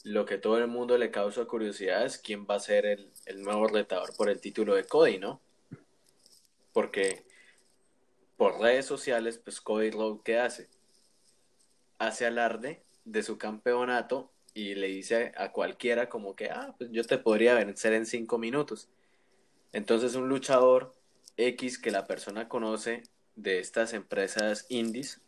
[0.03, 3.41] lo que todo el mundo le causa curiosidad es quién va a ser el, el
[3.41, 5.41] nuevo retador por el título de Cody, ¿no?
[6.71, 7.25] Porque
[8.38, 10.69] por redes sociales, pues Cody Rhodes, ¿qué hace?
[12.00, 17.04] Hace alarde de su campeonato y le dice a cualquiera como que, ah, pues yo
[17.04, 18.90] te podría vencer en cinco minutos.
[19.72, 20.94] Entonces un luchador
[21.38, 23.04] X que la persona conoce
[23.36, 25.22] de estas empresas indies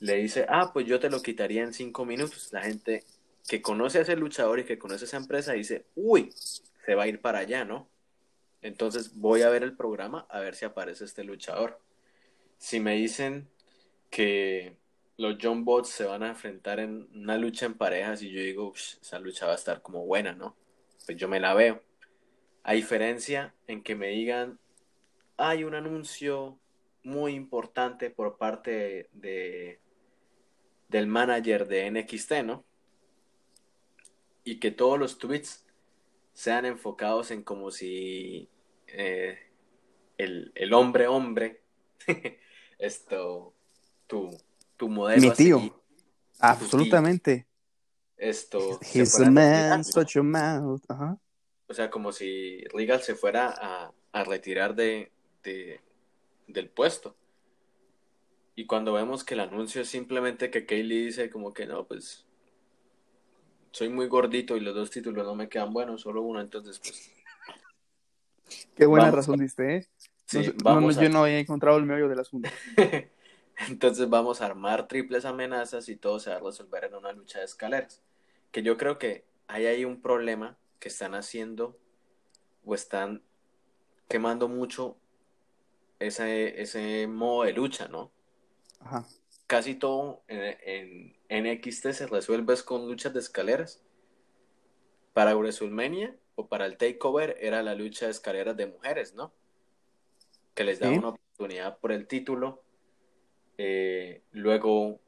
[0.00, 2.52] le dice, ah, pues yo te lo quitaría en cinco minutos.
[2.52, 3.04] La gente
[3.48, 6.32] que conoce a ese luchador y que conoce a esa empresa dice, uy,
[6.84, 7.88] se va a ir para allá, ¿no?
[8.62, 11.80] Entonces voy a ver el programa a ver si aparece este luchador.
[12.58, 13.48] Si me dicen
[14.10, 14.76] que
[15.22, 18.70] los John Bots se van a enfrentar en una lucha en parejas y yo digo,
[18.70, 20.56] "Ush, esa lucha va a estar como buena, ¿no?
[21.06, 21.80] Pues yo me la veo.
[22.64, 24.58] A diferencia en que me digan,
[25.36, 26.58] hay un anuncio
[27.04, 29.78] muy importante por parte de,
[30.88, 32.64] del manager de NXT, ¿no?
[34.42, 35.64] Y que todos los tweets
[36.32, 38.48] sean enfocados en como si
[38.88, 39.38] eh,
[40.18, 41.62] el, el hombre hombre,
[42.78, 43.54] esto,
[44.08, 44.36] tu,
[44.82, 45.58] tu modelo Mi tío.
[45.58, 45.72] seguir,
[46.40, 47.46] Absolutamente.
[48.16, 50.82] esto, He's a man, such a mouth.
[51.68, 55.12] O sea, como si Regal se fuera a, a retirar de,
[55.44, 55.80] de-
[56.48, 57.14] del puesto.
[58.56, 62.26] Y cuando vemos que el anuncio es simplemente que Kaylee dice como que no, pues
[63.70, 67.08] soy muy gordito y los dos títulos no me quedan buenos, solo uno, entonces pues
[68.74, 69.16] Qué buena Vamos.
[69.18, 69.88] razón diste, ¿eh?
[70.26, 72.50] sí, No vamos a- yo no había encontrado el meollo del asunto.
[73.68, 77.38] Entonces vamos a armar triples amenazas y todo se va a resolver en una lucha
[77.38, 78.02] de escaleras.
[78.50, 81.78] Que yo creo que hay ahí un problema que están haciendo
[82.64, 83.22] o están
[84.08, 84.96] quemando mucho
[85.98, 88.10] ese, ese modo de lucha, ¿no?
[88.80, 89.06] Ajá.
[89.46, 93.82] Casi todo en, en NXT se resuelve es con luchas de escaleras.
[95.12, 99.32] Para WrestleMania o para el Takeover era la lucha de escaleras de mujeres, ¿no?
[100.54, 100.84] Que les Sí.
[100.86, 102.61] una oportunidad por el título.
[103.58, 105.00] Eh, luego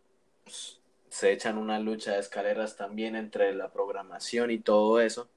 [1.09, 5.29] se echan una lucha de escaleras también entre la programación y todo eso.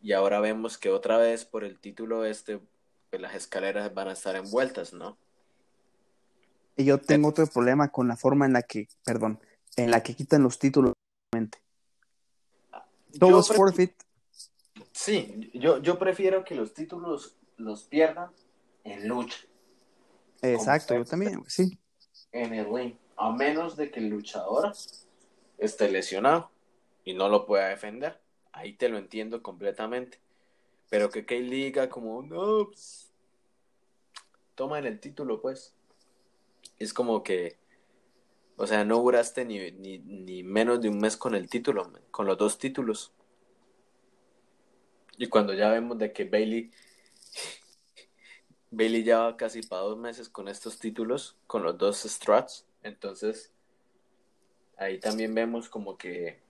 [0.00, 2.60] Y ahora vemos que otra vez por el título este,
[3.10, 5.16] pues las escaleras van a estar envueltas, ¿no?
[6.76, 9.38] Y yo tengo otro problema con la forma en la que, perdón,
[9.76, 10.94] en la que quitan los títulos.
[11.32, 13.92] Yo Todo es forfeit
[14.92, 18.30] Sí, yo, yo prefiero que los títulos los pierdan
[18.84, 19.38] en lucha.
[20.42, 21.78] Exacto, yo también, sí.
[22.32, 24.72] En el ring, a menos de que el luchador
[25.58, 26.50] esté lesionado
[27.04, 28.20] y no lo pueda defender.
[28.52, 30.18] Ahí te lo entiendo completamente.
[30.88, 33.12] Pero que Kay diga como, no, pues,
[34.54, 35.74] toman el título, pues.
[36.78, 37.56] Es como que,
[38.56, 42.26] o sea, no duraste ni, ni, ni menos de un mes con el título, con
[42.26, 43.12] los dos títulos.
[45.16, 46.70] Y cuando ya vemos de que Bailey
[48.72, 52.66] Bailey ya va casi para dos meses con estos títulos, con los dos strats.
[52.82, 53.52] Entonces,
[54.78, 56.40] ahí también vemos como que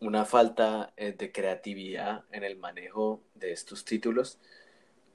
[0.00, 4.38] una falta eh, de creatividad en el manejo de estos títulos,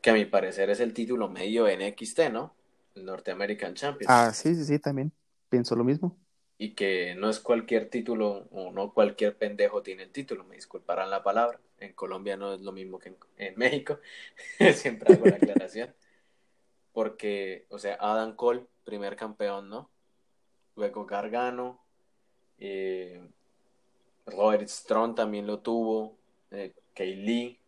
[0.01, 2.53] que a mi parecer es el título medio NXT, ¿no?
[2.93, 4.11] El North American Champions.
[4.11, 5.11] Ah, sí, sí, sí, también.
[5.49, 6.15] Pienso lo mismo.
[6.59, 11.09] Y que no es cualquier título o no cualquier pendejo tiene el título, me disculparán
[11.09, 11.59] la palabra.
[11.79, 13.99] En Colombia no es lo mismo que en, en México.
[14.75, 15.93] Siempre hago la aclaración
[16.93, 19.89] porque, o sea, Adam Cole, primer campeón, ¿no?
[20.75, 21.81] Luego Gargano,
[22.59, 23.21] eh,
[24.25, 26.17] Robert Strong también lo tuvo,
[26.51, 27.59] eh, Kaylee.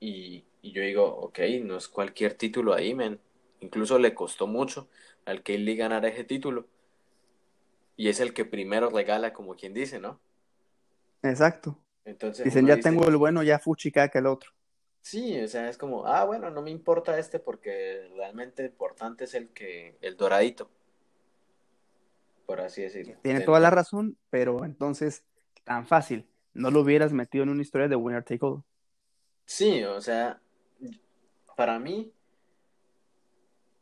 [0.00, 3.20] Y, y, yo digo, ok, no es cualquier título ahí, men.
[3.60, 4.88] Incluso le costó mucho
[5.24, 6.66] al Kaylee ganar ese título.
[7.96, 10.18] Y es el que primero regala, como quien dice, ¿no?
[11.22, 11.78] Exacto.
[12.04, 14.50] Entonces, Dicen, ya tengo el bueno, ya fuchica que el otro.
[15.02, 19.34] Sí, o sea, es como, ah, bueno, no me importa este porque realmente importante es
[19.34, 20.70] el que, el doradito.
[22.46, 23.16] Por así decirlo.
[23.22, 25.24] Tiene toda la razón, pero entonces,
[25.64, 28.62] tan fácil, no lo hubieras metido en una historia de Winner Take All.
[29.44, 30.40] Sí, o sea,
[31.56, 32.12] para mí,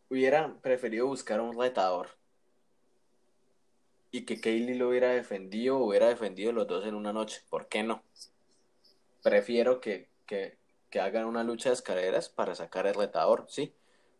[0.09, 2.09] hubiera preferido buscar un retador.
[4.11, 7.42] Y que Kaylee lo hubiera defendido, hubiera defendido los dos en una noche.
[7.50, 8.02] ¿Por qué no?
[9.22, 10.60] Prefiero que, que
[10.90, 13.72] que hagan una lucha de escaleras para sacar el retador, ¿sí?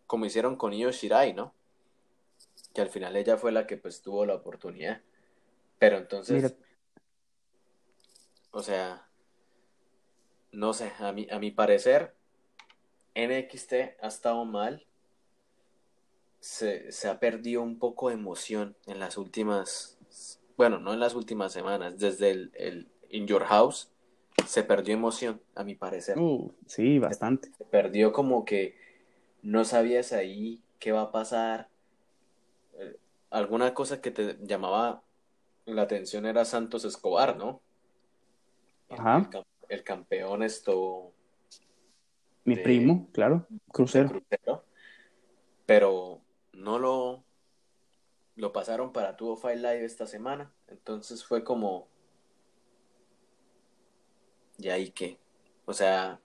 [0.07, 1.53] Como hicieron con Io Shirai, ¿no?
[2.73, 5.03] Que al final ella fue la que pues tuvo la oportunidad.
[5.79, 6.55] Pero entonces...
[8.53, 9.07] O sea...
[10.53, 12.15] No sé, a mi, a mi parecer,
[13.15, 14.85] NXT ha estado mal.
[16.41, 19.99] Se, se ha perdido un poco de emoción en las últimas...
[20.57, 23.90] Bueno, no en las últimas semanas, desde el, el In Your House
[24.51, 26.19] se perdió emoción, a mi parecer.
[26.19, 27.53] Uh, sí, bastante.
[27.57, 28.77] Se perdió como que
[29.43, 31.69] no sabías ahí qué va a pasar.
[32.77, 32.97] Eh,
[33.31, 35.05] alguna cosa que te llamaba
[35.67, 37.61] la atención era Santos Escobar, ¿no?
[38.89, 39.31] Ajá.
[39.69, 41.13] El, campeón esto.
[42.45, 44.21] Mi primo, claro, crucero.
[45.65, 46.23] Pero
[46.55, 47.23] no lo
[48.35, 51.90] lo pasaron para Tuvo Fight Live esta semana, entonces fue como
[54.61, 55.19] y ahí que,
[55.65, 56.21] o sea,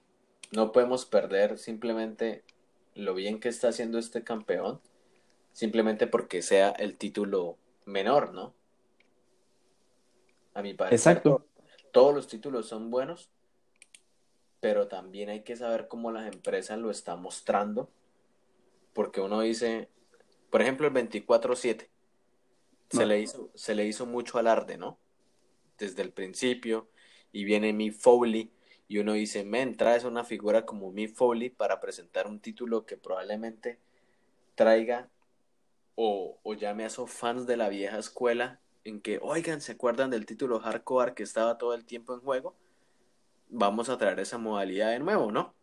[0.51, 2.43] no podemos perder simplemente
[2.93, 4.81] lo bien que está haciendo este campeón,
[5.53, 8.53] simplemente porque sea el título menor, ¿no?
[10.53, 11.45] A mi parecer, Exacto.
[11.91, 13.29] todos los títulos son buenos,
[14.59, 17.89] pero también hay que saber cómo las empresas lo están mostrando,
[18.93, 19.89] porque uno dice,
[20.49, 21.87] por ejemplo, el 24-7,
[22.89, 24.97] se, le hizo, se le hizo mucho alarde, ¿no?
[25.77, 26.87] Desde el principio,
[27.35, 28.49] y viene mi Foley
[28.87, 32.95] y uno dice, men, traes una figura como mi Foley para presentar un título que
[32.95, 33.77] probablemente
[34.55, 35.09] traiga
[35.95, 40.11] o, o llame a esos fans de la vieja escuela en que, oigan, ¿se acuerdan
[40.11, 42.55] del título hardcore que estaba todo el tiempo en juego?
[43.49, 45.53] Vamos a traer esa modalidad de nuevo, ¿no?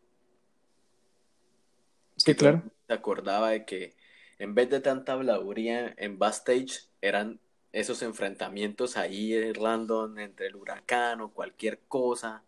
[2.19, 2.65] Sí, claro.
[2.87, 3.97] Se acordaba de que
[4.39, 7.41] en vez de tanta habladuría en backstage, eran
[7.73, 12.45] esos enfrentamientos ahí random entre el huracán o cualquier cosa,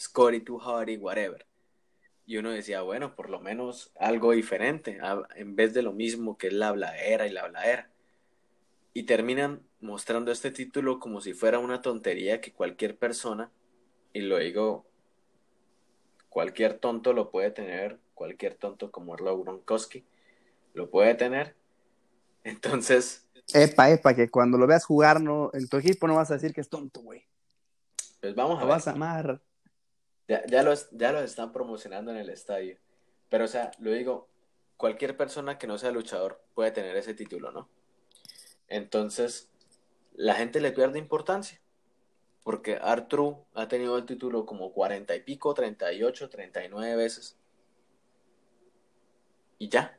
[0.00, 1.46] Scotty to Hardy, whatever.
[2.26, 4.98] Y uno decía, bueno, por lo menos algo diferente,
[5.34, 7.90] en vez de lo mismo que es la habladera y la habladera.
[8.94, 13.50] Y terminan mostrando este título como si fuera una tontería que cualquier persona,
[14.12, 14.86] y lo digo,
[16.28, 20.04] cualquier tonto lo puede tener, cualquier tonto como Erlo Gronkowski
[20.74, 21.54] lo puede tener.
[22.44, 23.21] Entonces,
[23.54, 26.54] Epa, epa, que cuando lo veas jugar no, en tu equipo no vas a decir
[26.54, 27.26] que es tonto, güey.
[28.20, 29.42] Pues vamos a lo vas a amar.
[30.28, 32.78] Ya, ya, los, ya los están promocionando en el estadio.
[33.28, 34.28] Pero, o sea, lo digo,
[34.76, 37.68] cualquier persona que no sea luchador puede tener ese título, ¿no?
[38.68, 39.50] Entonces,
[40.14, 41.60] la gente le pierde importancia.
[42.44, 46.68] Porque Artru ha tenido el título como cuarenta y pico, treinta y ocho, treinta y
[46.68, 47.36] nueve veces.
[49.58, 49.96] Y ya.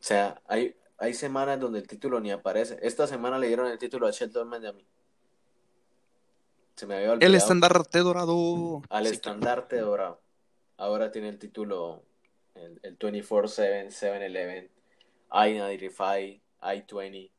[0.00, 2.78] O sea, hay, hay semanas donde el título ni aparece.
[2.82, 4.84] Esta semana le dieron el título a Shelton Miami.
[6.74, 7.30] Se me había olvidado.
[7.30, 8.82] El estandarte dorado.
[8.90, 10.20] Al Sí, estandarte dorado.
[10.76, 12.02] Ahora tiene el título,
[12.54, 14.70] el, el 24-7, 7-Eleven,
[15.32, 17.30] I-95, I-20,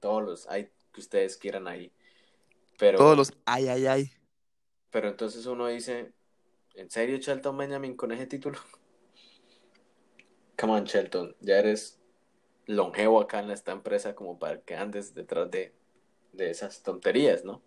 [0.00, 1.92] todos los I que ustedes quieran ahí.
[2.78, 4.12] Pero, Todos los ay, ay, ay.
[4.90, 6.12] pero entonces uno dice,
[6.74, 8.58] ¿en serio Shelton Benjamin con ese título?
[10.58, 12.00] Come on, Shelton, ya eres
[12.66, 15.72] longevo acá en esta empresa como para que andes detrás de,
[16.32, 17.62] de esas tonterías, ¿no?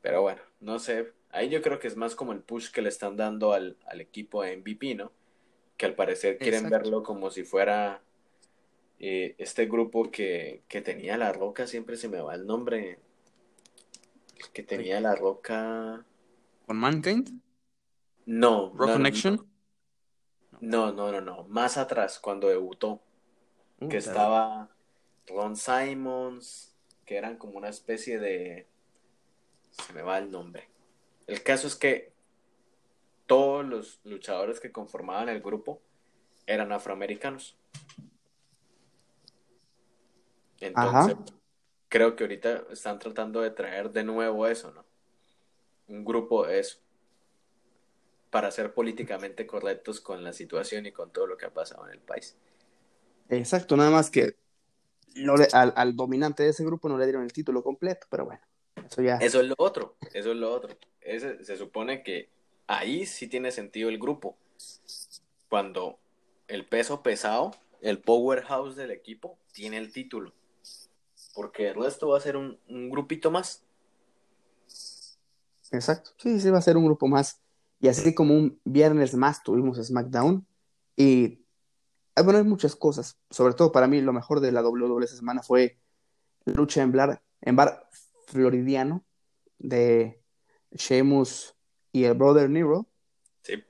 [0.00, 1.12] Pero bueno, no sé.
[1.30, 4.00] Ahí yo creo que es más como el push que le están dando al, al
[4.00, 5.12] equipo de MVP, ¿no?
[5.76, 6.78] Que al parecer quieren Exacto.
[6.78, 8.02] verlo como si fuera
[8.98, 12.98] eh, este grupo que, que tenía la roca, siempre se me va el nombre.
[14.52, 16.04] Que tenía la roca.
[16.66, 17.40] ¿Con Mankind?
[18.26, 19.10] No, ¿Rock no, no,
[20.60, 21.44] no, no, no, no.
[21.48, 23.02] Más atrás, cuando debutó.
[23.88, 24.68] Que estaba
[25.26, 26.74] Ron Simons,
[27.04, 28.66] que eran como una especie de...
[29.70, 30.68] Se me va el nombre.
[31.26, 32.12] El caso es que
[33.26, 35.80] todos los luchadores que conformaban el grupo
[36.46, 37.56] eran afroamericanos.
[40.60, 41.16] Entonces,
[41.88, 44.84] creo que ahorita están tratando de traer de nuevo eso, ¿no?
[45.88, 46.78] Un grupo de eso.
[48.30, 51.92] Para ser políticamente correctos con la situación y con todo lo que ha pasado en
[51.92, 52.36] el país.
[53.28, 54.36] Exacto, nada más que
[55.16, 58.24] no le- al, al dominante de ese grupo no le dieron el título completo, pero
[58.24, 58.40] bueno,
[58.88, 59.16] eso ya.
[59.18, 60.76] Eso es lo otro, eso es lo otro.
[61.00, 62.28] Ese- se supone que
[62.66, 64.36] ahí sí tiene sentido el grupo.
[65.48, 65.98] Cuando
[66.48, 70.32] el peso pesado, el powerhouse del equipo, tiene el título.
[71.34, 73.64] Porque el resto va a ser un, un grupito más.
[75.70, 76.10] Exacto.
[76.18, 77.40] Sí, sí, va a ser un grupo más.
[77.80, 80.46] Y así como un viernes más tuvimos SmackDown.
[80.96, 81.41] Y
[82.22, 83.18] bueno, hay muchas cosas.
[83.30, 85.78] Sobre todo para mí, lo mejor de la WWE esa semana fue
[86.44, 87.88] la lucha en bar, en bar
[88.26, 89.04] floridiano
[89.58, 90.20] de
[90.72, 91.54] Sheamus
[91.92, 92.88] y el Brother Nero,
[93.42, 93.62] Sí.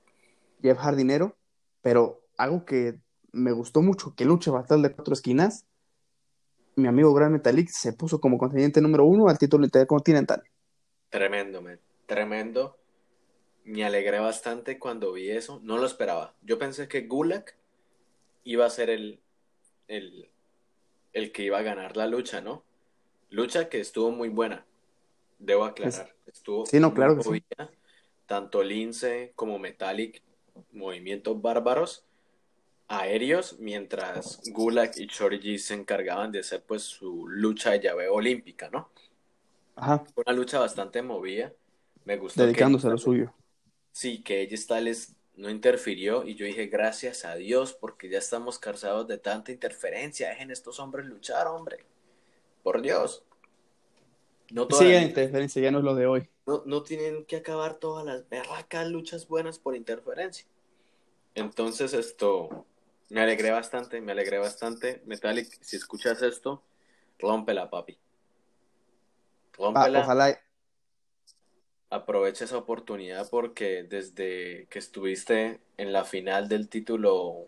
[0.61, 1.37] Jeff Hardinero.
[1.81, 2.99] Pero algo que
[3.31, 5.65] me gustó mucho, que lucha batalla de cuatro esquinas.
[6.75, 10.43] Mi amigo Gran Metalik se puso como contendiente número uno al título intercontinental.
[11.09, 11.79] Tremendo, man.
[12.05, 12.77] Tremendo.
[13.65, 15.59] Me alegré bastante cuando vi eso.
[15.63, 16.35] No lo esperaba.
[16.41, 17.55] Yo pensé que Gulak
[18.43, 19.19] iba a ser el,
[19.87, 20.29] el,
[21.13, 22.63] el que iba a ganar la lucha, ¿no?
[23.29, 24.65] Lucha que estuvo muy buena.
[25.39, 26.15] Debo aclarar.
[26.25, 27.43] Estuvo Sí, no, muy claro que sí.
[28.25, 30.21] Tanto Lince como Metallic,
[30.71, 32.05] movimientos bárbaros,
[32.87, 38.69] aéreos, mientras Gulak y Shorty se encargaban de hacer pues su lucha de llaveo olímpica,
[38.69, 38.89] ¿no?
[39.75, 41.51] Ajá, una lucha bastante movida.
[42.05, 43.33] Me gustó que dedicándose a lo suyo.
[43.91, 48.59] Sí, que ella Styles no interfirió y yo dije gracias a Dios porque ya estamos
[48.59, 50.29] cansados de tanta interferencia.
[50.29, 51.85] Dejen estos hombres luchar, hombre.
[52.61, 53.23] Por Dios.
[54.51, 56.29] No, Sí, la interferencia ya no es lo de hoy.
[56.45, 60.45] no, no tienen que acabar todas las berracas luchas buenas por interferencia.
[61.35, 62.65] Entonces esto,
[63.09, 65.01] me alegré bastante, me alegré bastante.
[65.05, 66.61] Metallic, si escuchas esto,
[67.17, 67.97] rómpela, papi.
[67.97, 70.01] Ah, Rómpela.
[70.01, 70.41] ojalá,
[71.93, 77.47] aprovecha esa oportunidad porque desde que estuviste en la final del título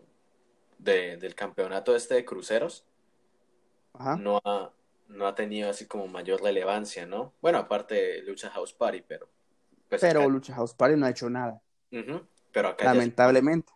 [0.78, 2.84] de- del campeonato este de cruceros,
[3.94, 4.16] ajá.
[4.16, 4.72] no ha,
[5.08, 7.32] no ha tenido así como mayor relevancia, ¿no?
[7.40, 9.28] Bueno, aparte de Lucha House Party, pero...
[9.88, 11.60] pues Pero acá- Lucha House Party no ha hecho nada,
[12.52, 13.72] pero acá ya- lamentablemente.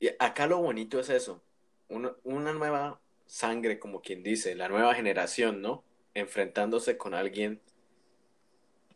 [0.00, 1.42] y acá lo bonito es eso,
[1.88, 5.84] una, una nueva sangre, como quien dice, la nueva generación, ¿no?
[6.14, 7.60] Enfrentándose con alguien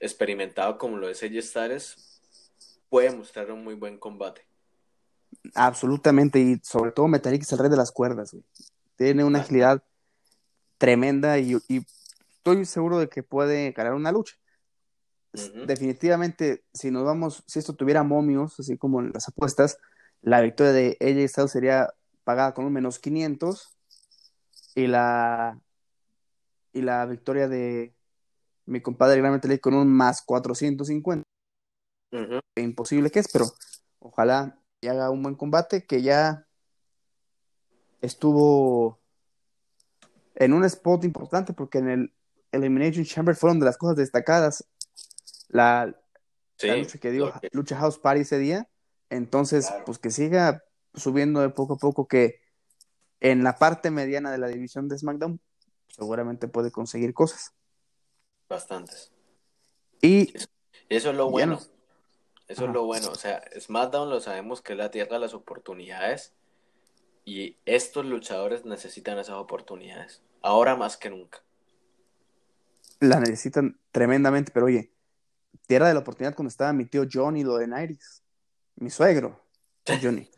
[0.01, 2.21] experimentado como lo es AJ Styles,
[2.89, 4.47] puede mostrar un muy buen combate.
[5.55, 8.45] Absolutamente, y sobre todo Metallic es el rey de las cuerdas, güey.
[8.97, 9.83] Tiene una agilidad
[10.79, 11.85] tremenda y, y
[12.37, 14.37] estoy seguro de que puede ganar una lucha.
[15.67, 19.79] Definitivamente, si nos vamos, si esto tuviera momios, así como en las apuestas,
[20.23, 21.93] la victoria de AJ Styles sería
[22.25, 23.77] pagada con un menos 500
[24.75, 25.61] y la
[26.73, 27.96] y la victoria de
[28.67, 31.25] mi compadre Gran Metalik con un más 450.
[32.13, 32.41] Ujú.
[32.57, 33.47] Imposible que es, pero
[33.99, 36.47] ojalá y haga un buen combate que ya
[38.01, 39.01] estuvo
[40.35, 42.15] en un spot importante porque en el
[42.53, 44.67] Elimination Chamber fueron de las cosas destacadas
[45.49, 45.95] la,
[46.59, 48.69] Sí, la lucha que dio que- Lucha House Party ese día.
[49.11, 49.85] Entonces, Claro.
[49.85, 50.63] pues que siga
[50.95, 52.41] subiendo de poco a poco que
[53.21, 55.41] en la parte mediana de la división de SmackDown
[55.89, 57.53] seguramente puede conseguir cosas.
[58.49, 59.13] Bastantes.
[60.03, 60.33] Y
[60.89, 61.61] eso es lo bueno.
[62.49, 62.71] Eso Ajá.
[62.71, 63.11] es lo bueno.
[63.11, 66.35] O sea, SmackDown lo sabemos que es la tierra de las oportunidades.
[67.25, 70.23] Y estos luchadores necesitan esas oportunidades.
[70.43, 71.43] Ahora más que nunca.
[73.01, 74.93] La necesitan tremendamente, pero oye,
[75.67, 78.23] tierra de la oportunidad cuando estaba mi tío Johnny, lo de Nairis.
[78.77, 79.45] Mi suegro,
[80.03, 80.31] Johnny.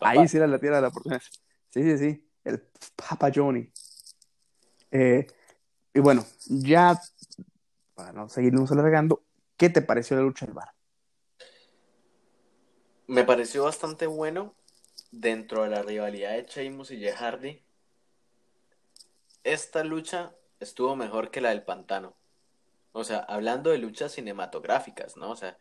[0.00, 1.22] Ahí sí era la tierra de la oportunidad.
[1.70, 2.28] Sí, sí, sí.
[2.44, 2.62] El
[2.96, 3.72] Papa Johnny.
[4.90, 5.26] Eh,
[5.94, 7.00] y bueno, ya
[7.94, 9.22] para no seguirnos alargando,
[9.56, 10.72] ¿qué te pareció la lucha del bar?
[13.06, 14.54] Me pareció bastante bueno
[15.10, 17.62] dentro de la rivalidad de Sheamus y Jeff Hardy.
[19.42, 22.14] Esta lucha estuvo mejor que la del pantano.
[22.92, 25.30] O sea, hablando de luchas cinematográficas, ¿no?
[25.30, 25.58] O sea,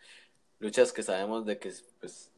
[0.60, 2.32] luchas que sabemos de que pues,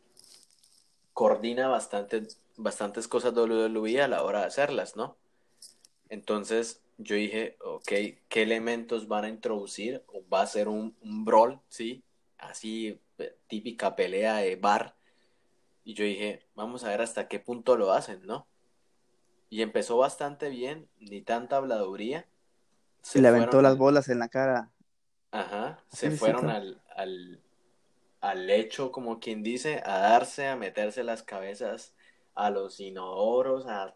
[1.14, 2.28] coordina bastante,
[2.58, 5.18] bastantes cosas WWE a la hora de hacerlas, ¿no?
[6.12, 7.88] Entonces yo dije, ok,
[8.28, 10.04] ¿qué elementos van a introducir?
[10.08, 12.04] ¿O va a ser un, un brawl, sí?
[12.38, 14.94] Así, eh, típica pelea de bar.
[15.86, 18.46] Y yo dije, vamos a ver hasta qué punto lo hacen, ¿no?
[19.50, 22.28] Y empezó bastante bien, ni tanta habladuría.
[23.02, 24.70] Se le aventó las bolas en la cara.
[25.32, 27.42] Ajá, se fueron al, al,
[28.20, 31.96] al lecho, como quien dice, a darse, a meterse las cabezas
[32.36, 33.94] a los inodoros, a,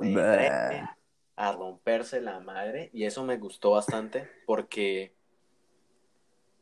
[1.36, 2.90] a romperse la madre.
[2.94, 5.14] Y eso me gustó bastante porque,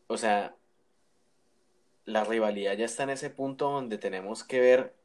[0.07, 0.55] o sea,
[2.05, 4.95] la rivalidad ya está en ese punto donde tenemos que ver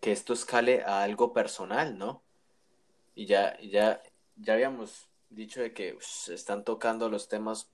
[0.00, 2.22] que esto escale a algo personal, ¿no?
[3.14, 4.00] Y ya, ya,
[4.36, 7.70] ya habíamos dicho de que se están tocando los temas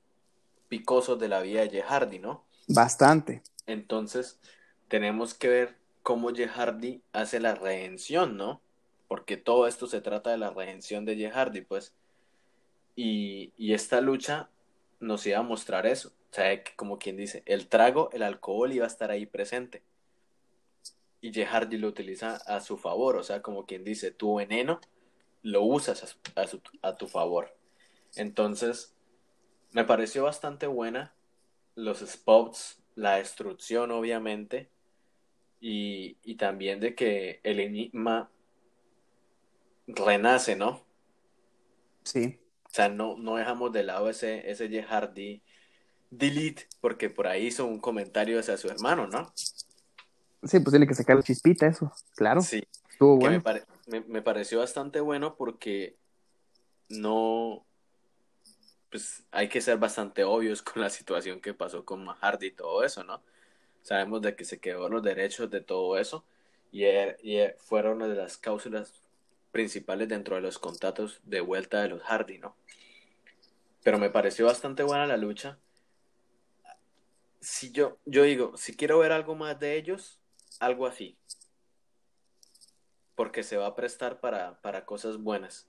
[0.68, 2.44] picosos de la vida de Hardy, ¿no?
[2.66, 3.42] Bastante.
[3.66, 4.40] Entonces,
[4.88, 8.60] tenemos que ver cómo Hardy hace la redención, ¿no?
[9.14, 11.94] Porque todo esto se trata de la redención de Hardy, pues.
[12.96, 14.50] Y, esta lucha
[14.98, 16.08] nos iba a mostrar eso.
[16.08, 19.84] O sea, como quien dice, el trago, el alcohol iba a estar ahí presente.
[21.20, 23.14] Y Hardy lo utiliza a su favor.
[23.14, 24.80] O sea, como quien dice, tu veneno
[25.42, 26.18] lo usas
[26.82, 27.56] a, tu favor.
[28.16, 28.96] Entonces,
[29.70, 31.14] me pareció bastante buena.
[31.76, 34.70] Los spots la destrucción, obviamente,
[35.60, 38.28] y también de que el enigma
[39.86, 40.82] renace, ¿no?
[42.02, 42.38] Sí.
[42.64, 45.42] O sea, no, no dejamos de lado ese, ese Hardy
[46.10, 49.32] delete, porque por ahí hizo un comentario hacia su hermano, ¿no?
[49.36, 52.40] Sí, pues tiene que sacar la chispita, eso, claro.
[52.42, 52.62] Sí.
[52.90, 53.42] Estuvo bueno.
[53.86, 55.96] me, me, pareció bastante bueno porque
[56.88, 57.66] no,
[58.90, 62.84] pues hay que ser bastante obvios con la situación que pasó con Mahardy y todo
[62.84, 63.22] eso, ¿no?
[63.82, 66.24] Sabemos de que se quedó los derechos de todo eso
[66.70, 69.03] y, er, y er, fueron una de las cláusulas
[69.54, 72.56] principales dentro de los contratos de vuelta de los Hardy, ¿no?
[73.84, 75.58] Pero me pareció bastante buena la lucha.
[77.40, 80.18] Si yo, yo digo, si quiero ver algo más de ellos,
[80.58, 81.16] algo así.
[83.14, 85.68] Porque se va a prestar para, para cosas buenas.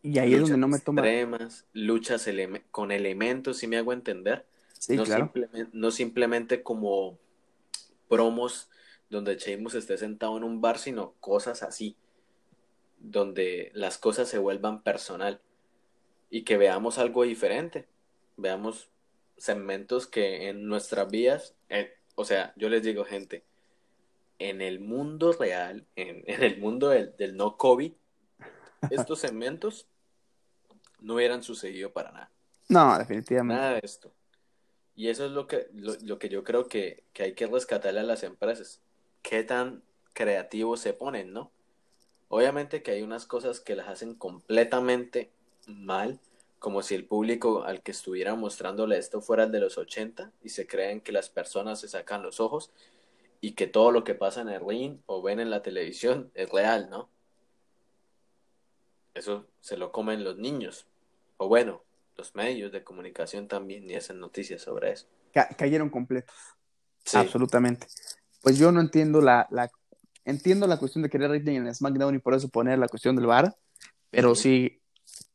[0.00, 1.00] Y ahí es donde no me toma.
[1.00, 2.28] Extremas, luchas
[2.70, 4.46] con elementos, si me hago entender.
[4.78, 5.24] Sí, no, claro.
[5.24, 7.18] simplemente, no simplemente como
[8.08, 8.70] promos
[9.10, 11.96] donde Sheamus esté sentado en un bar, sino cosas así,
[13.10, 15.40] donde las cosas se vuelvan personal
[16.30, 17.86] y que veamos algo diferente.
[18.36, 18.88] Veamos
[19.36, 23.44] segmentos que en nuestras vías, eh, o sea, yo les digo, gente,
[24.38, 27.92] en el mundo real, en, en el mundo del, del no COVID,
[28.90, 29.86] estos segmentos
[31.00, 32.30] no hubieran sucedido para nada.
[32.68, 33.60] No, definitivamente.
[33.60, 34.12] Nada de esto.
[34.96, 38.04] Y eso es lo que, lo, que yo creo que, que, hay que rescatarle a
[38.04, 38.80] las empresas.
[39.22, 39.82] Qué tan
[40.12, 41.50] creativos se ponen, ¿no?
[42.28, 45.30] Obviamente que hay unas cosas que las hacen completamente
[45.66, 46.20] mal,
[46.58, 50.48] como si el público al que estuviera mostrándole esto fuera el de los 80 y
[50.48, 52.72] se creen que las personas se sacan los ojos
[53.40, 56.48] y que todo lo que pasa en el ring o ven en la televisión es
[56.48, 57.10] real, ¿no?
[59.12, 60.86] Eso se lo comen los niños,
[61.36, 61.84] o bueno,
[62.16, 65.06] los medios de comunicación también y hacen noticias sobre eso.
[65.56, 66.34] cayeron completos.
[67.12, 67.86] Absolutamente.
[68.42, 69.70] Pues yo no entiendo la, la,
[70.24, 73.26] entiendo la cuestión de querer rating en SmackDown y por eso poner la cuestión del
[73.26, 73.54] bar,
[74.10, 74.80] pero si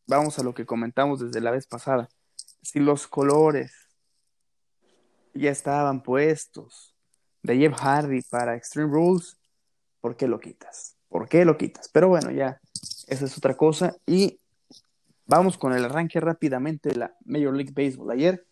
[0.07, 2.09] vamos a lo que comentamos desde la vez pasada.
[2.61, 3.71] Si los colores
[5.33, 6.95] ya estaban puestos
[7.43, 9.37] de Jeff Hardy para Extreme Rules,
[10.01, 10.97] ¿por qué lo quitas?
[11.07, 11.89] ¿Por qué lo quitas?
[11.89, 12.59] Pero bueno, ya,
[13.07, 13.95] esa es otra cosa.
[14.05, 14.39] Y
[15.29, 18.09] Vamos con el arranque rápidamente de la Major League Baseball.
[18.09, 18.47] Ayer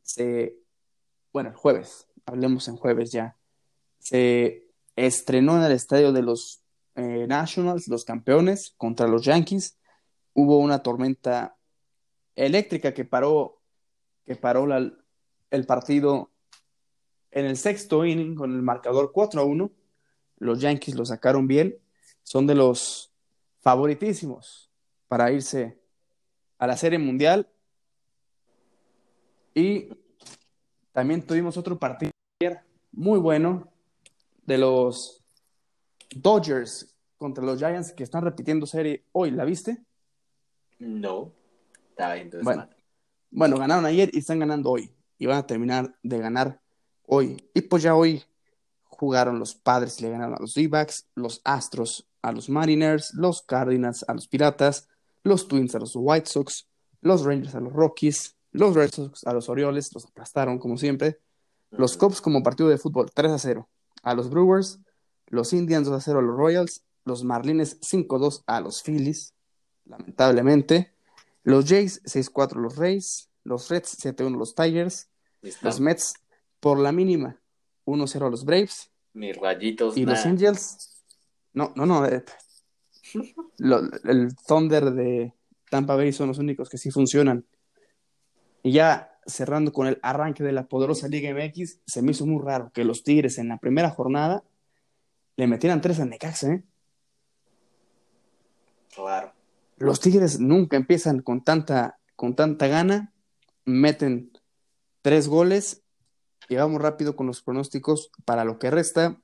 [0.00, 0.56] se,
[1.30, 3.36] bueno, el jueves, hablemos en jueves ya,
[3.98, 4.64] se
[4.96, 6.62] estrenó en el estadio de los
[6.94, 9.78] eh, Nationals, los campeones, contra los Yankees.
[10.34, 11.56] Hubo una tormenta
[12.36, 13.60] eléctrica que paró,
[14.24, 16.30] que paró el partido
[17.30, 19.70] en el sexto inning con el marcador 4 a 1.
[20.38, 21.78] Los Yankees lo sacaron bien.
[22.22, 23.12] Son de los
[23.60, 24.70] favoritísimos
[25.08, 25.78] para irse
[26.58, 27.48] a la Serie Mundial.
[29.54, 29.88] Y
[30.92, 32.12] también tuvimos otro partido
[32.92, 33.71] muy bueno
[34.42, 35.22] de los
[36.14, 39.30] Dodgers contra los Giants que están repitiendo serie hoy.
[39.30, 39.84] ¿La viste?
[40.78, 41.32] No.
[41.90, 42.44] Está bien, entonces.
[42.44, 42.68] Bueno,
[43.30, 44.90] bueno, ganaron ayer y están ganando hoy.
[45.18, 46.60] Y van a terminar de ganar
[47.06, 47.48] hoy.
[47.54, 48.22] Y pues ya hoy
[48.82, 53.42] jugaron los Padres y le ganaron a los D-Backs, los Astros a los Mariners, los
[53.42, 54.88] Cardinals a los Piratas,
[55.22, 56.68] los Twins a los White Sox,
[57.00, 61.20] los Rangers a los Rockies, los Red Sox a los Orioles, los aplastaron como siempre.
[61.70, 63.68] Los Cubs como partido de fútbol 3 a 0
[64.02, 64.80] a los Brewers,
[65.26, 69.34] los Indians 2 a 0 a los Royals, los Marlins 5-2 a los Phillies,
[69.84, 70.92] lamentablemente.
[71.44, 75.08] Los Jays 6-4 a los Rays, los Reds 7-1 a los Tigers,
[75.60, 76.14] los Mets
[76.60, 77.40] por la mínima
[77.84, 78.90] 1-0 a los Braves.
[79.14, 79.96] Mis rayitos.
[79.96, 81.02] Y los Angels.
[81.52, 82.06] No, no, no.
[82.06, 82.24] Eh,
[84.04, 85.34] el Thunder de
[85.68, 87.44] Tampa Bay son los únicos que sí funcionan.
[88.62, 92.42] Y ya cerrando con el arranque de la poderosa Liga MX, se me hizo muy
[92.42, 94.44] raro que los Tigres en la primera jornada
[95.36, 96.64] le metieran tres a Necaxa, ¿eh?
[98.94, 99.32] Claro.
[99.78, 103.12] Los Tigres nunca empiezan con tanta, con tanta gana,
[103.64, 104.32] meten
[105.00, 105.82] tres goles
[106.48, 109.20] y vamos rápido con los pronósticos para lo que resta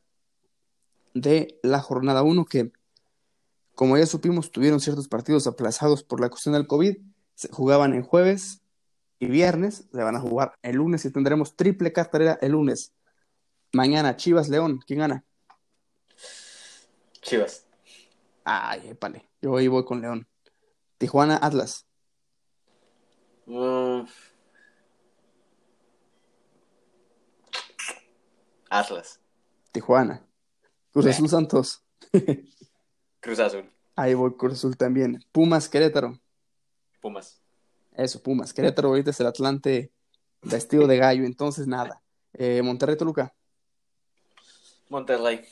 [1.14, 2.72] de la jornada 1 que
[3.74, 6.96] como ya supimos tuvieron ciertos partidos aplazados por la cuestión del COVID,
[7.36, 8.60] se jugaban en jueves,
[9.18, 12.92] y viernes se van a jugar el lunes y tendremos triple cartelera el lunes.
[13.72, 15.24] Mañana, Chivas León, ¿quién gana?
[17.20, 17.66] Chivas.
[18.44, 20.26] Ay, vale, yo hoy voy con León.
[20.96, 21.86] Tijuana Atlas.
[23.46, 24.02] Mm.
[28.70, 29.20] Atlas.
[29.72, 30.26] Tijuana.
[30.92, 31.84] Cruz Azul Santos.
[33.20, 33.70] Cruz Azul.
[33.96, 35.24] Ahí voy Cruz Azul también.
[35.32, 36.18] Pumas Querétaro.
[37.00, 37.42] Pumas.
[37.98, 38.54] Eso, Pumas.
[38.54, 39.90] Querétaro ahorita es el Atlante
[40.42, 42.00] vestido de gallo, entonces nada.
[42.32, 43.34] Eh, Monterrey Toluca.
[44.88, 45.44] Monterrey.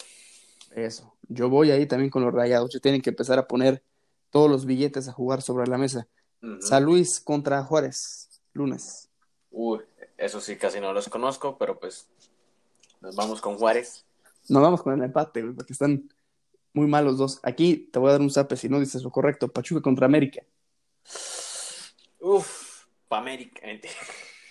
[0.71, 1.17] Eso.
[1.27, 2.73] Yo voy ahí también con los rayados.
[2.73, 3.83] Ya tienen que empezar a poner
[4.31, 6.07] todos los billetes a jugar sobre la mesa.
[6.61, 9.09] San Luis contra Juárez, lunes.
[9.51, 9.81] Uy,
[10.17, 12.07] eso sí, casi no los conozco, pero pues
[13.01, 14.05] nos vamos con Juárez.
[14.49, 16.09] Nos vamos con el empate, porque están
[16.73, 17.41] muy mal los dos.
[17.43, 19.49] Aquí te voy a dar un zape si no dices lo correcto.
[19.49, 20.43] Pachuca contra América.
[22.27, 23.61] Uf, pa' América.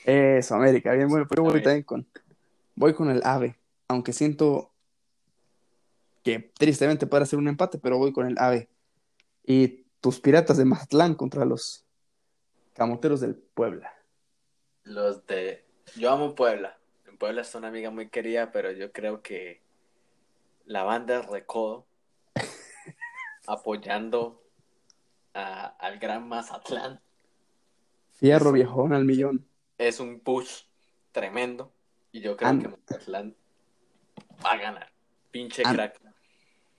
[0.05, 2.07] Eso, América, bien bueno, pero voy también con,
[2.73, 3.57] voy con el AVE,
[3.89, 4.71] aunque siento
[6.23, 8.69] que tristemente puede ser un empate, pero voy con el AVE.
[9.43, 11.85] Y tus piratas de Mazatlán contra los
[12.75, 13.93] camoteros del Puebla.
[14.83, 15.65] Los de...
[15.97, 16.77] Yo amo Puebla.
[17.05, 19.61] En Puebla es una amiga muy querida, pero yo creo que
[20.63, 21.85] la banda Recodo
[23.47, 24.41] apoyando
[25.33, 27.01] al gran Mazatlán
[28.15, 29.45] Fierro viejón al millón.
[29.77, 30.63] Es un push
[31.11, 31.73] tremendo.
[32.11, 33.35] Y yo creo que Mazatlán
[34.43, 34.91] va a ganar.
[35.31, 36.01] Pinche crack.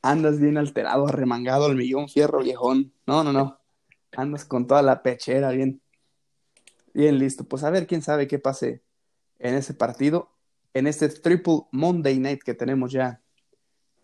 [0.01, 2.95] Andas bien alterado, arremangado al millón, fierro viejón.
[3.07, 3.61] No, no, no.
[4.13, 5.83] Andas con toda la pechera, bien.
[6.95, 7.45] Bien listo.
[7.45, 8.83] Pues a ver quién sabe qué pase
[9.39, 10.31] en ese partido.
[10.73, 13.21] En este Triple Monday Night que tenemos ya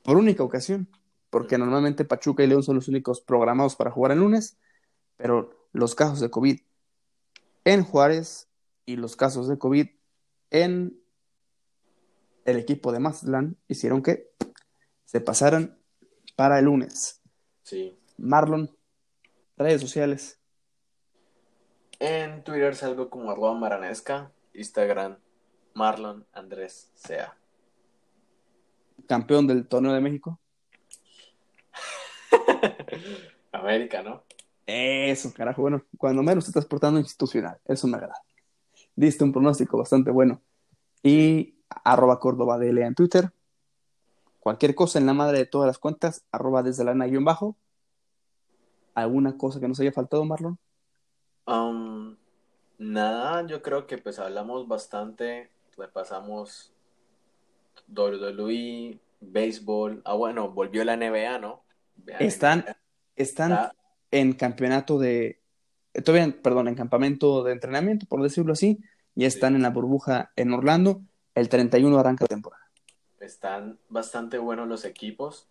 [0.02, 0.88] por única ocasión.
[1.30, 4.58] Porque normalmente Pachuca y León son los únicos programados para jugar el lunes.
[5.16, 6.60] Pero los casos de COVID
[7.64, 8.48] en Juárez
[8.84, 9.88] y los casos de COVID
[10.50, 11.00] en
[12.44, 14.30] el equipo de Mazatlán hicieron que
[15.04, 15.78] se pasaran
[16.36, 17.22] para el lunes.
[17.62, 17.96] Sí.
[18.18, 18.76] Marlon,
[19.56, 20.40] redes sociales.
[21.98, 25.18] En Twitter salgo como arroba maranesca, Instagram
[25.74, 27.36] Marlon Andrés Sea.
[29.06, 30.40] Campeón del torneo de México.
[33.52, 34.24] América, ¿no?
[34.66, 35.62] Eso, carajo.
[35.62, 37.58] Bueno, cuando menos te estás portando institucional.
[37.64, 38.22] Eso me agrada.
[38.94, 40.40] Diste un pronóstico bastante bueno.
[41.02, 43.32] Y arroba Córdoba DLA en Twitter.
[44.38, 47.56] Cualquier cosa en la madre de todas las cuentas, arroba desde la guion bajo.
[48.94, 50.58] ¿Alguna cosa que nos haya faltado, Marlon?
[51.46, 52.16] Um,
[52.78, 56.72] nada, yo creo que pues hablamos bastante, repasamos
[57.88, 60.02] WWE, béisbol.
[60.04, 61.62] Ah, bueno, volvió la NBA, ¿no?
[62.18, 62.64] están,
[63.14, 63.70] están
[64.12, 65.40] en campeonato de,
[66.04, 68.78] todavía, perdón, en campamento de entrenamiento, por decirlo así,
[69.14, 71.02] ya están en la burbuja en Orlando,
[71.34, 72.62] el 31 arranca la temporada.
[73.18, 75.48] Están bastante buenos los equipos,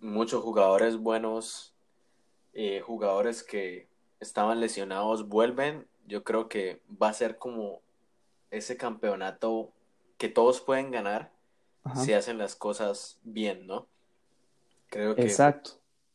[0.00, 1.74] muchos jugadores buenos,
[2.52, 3.88] eh, jugadores que
[4.20, 7.80] estaban lesionados vuelven, yo creo que va a ser como
[8.50, 9.72] ese campeonato
[10.18, 11.32] que todos pueden ganar
[11.96, 13.86] si hacen las cosas bien, ¿no?
[14.88, 15.72] Creo que Exacto.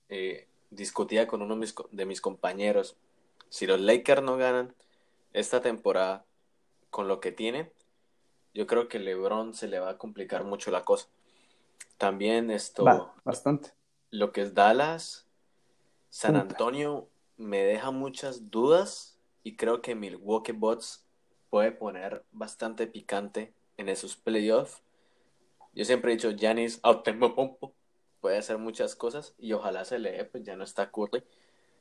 [0.09, 1.59] Eh, discutía con uno
[1.91, 2.95] de mis compañeros
[3.49, 4.75] Si los Lakers no ganan
[5.33, 6.25] esta temporada
[6.89, 7.71] con lo que tienen,
[8.53, 11.07] yo creo que LeBron se le va a complicar mucho la cosa.
[11.97, 13.71] También esto, Va, bastante.
[14.11, 15.27] lo que es Dallas,
[16.09, 17.07] San Antonio
[17.37, 21.03] me deja muchas dudas y creo que Milwaukee Bucks
[21.49, 24.81] puede poner bastante picante en esos playoffs.
[25.73, 27.73] Yo siempre he dicho, Giannis Autemopompo
[28.21, 31.23] puede hacer muchas cosas y ojalá se le dé, pues ya no está Curry.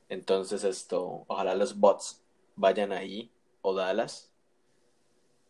[0.09, 2.23] Entonces esto, ojalá los bots
[2.57, 3.31] vayan ahí
[3.63, 4.31] o Dallas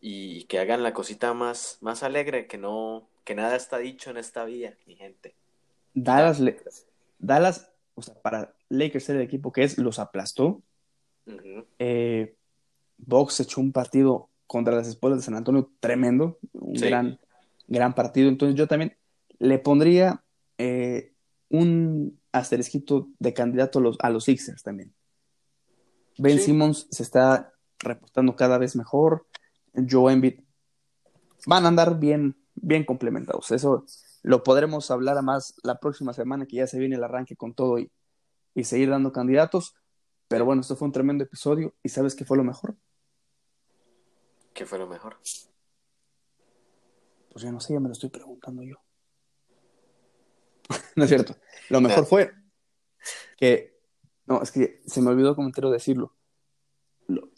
[0.01, 4.17] y que hagan la cosita más, más alegre, que no, que nada está dicho en
[4.17, 5.35] esta vida, mi gente.
[5.93, 6.61] Dallas, le-
[7.17, 10.61] Dallas, o sea, para Lakers ser el equipo que es, los aplastó.
[11.79, 12.35] Eh,
[12.97, 16.85] Bucks echó un partido contra las espuelas de San Antonio tremendo, un Sí.
[16.87, 17.19] gran,
[17.67, 18.29] gran partido.
[18.29, 18.97] Entonces yo también
[19.37, 20.23] le pondría
[20.59, 21.13] eh,
[21.49, 24.93] un asterisquito de candidato a los, a los Sixers también.
[26.19, 26.45] Ben Sí.
[26.45, 29.25] Simmons se está reportando cada vez mejor.
[29.89, 30.41] Joe Embiid
[31.47, 33.49] van a andar bien, bien complementados.
[33.51, 33.85] Eso
[34.21, 37.53] lo podremos hablar a más la próxima semana que ya se viene el arranque con
[37.53, 37.89] todo y,
[38.53, 39.75] y seguir dando candidatos.
[40.27, 42.75] Pero bueno, esto fue un tremendo episodio y ¿sabes qué fue lo mejor?
[44.53, 45.17] ¿Qué fue lo mejor?
[47.31, 48.75] Pues ya no sé, ya me lo estoy preguntando yo.
[50.95, 51.35] no es cierto.
[51.69, 52.05] Lo mejor No.
[52.05, 52.31] fue
[53.37, 53.77] que,
[54.25, 56.15] no, es que se me olvidó como entero decirlo.
[57.07, 57.29] Lo-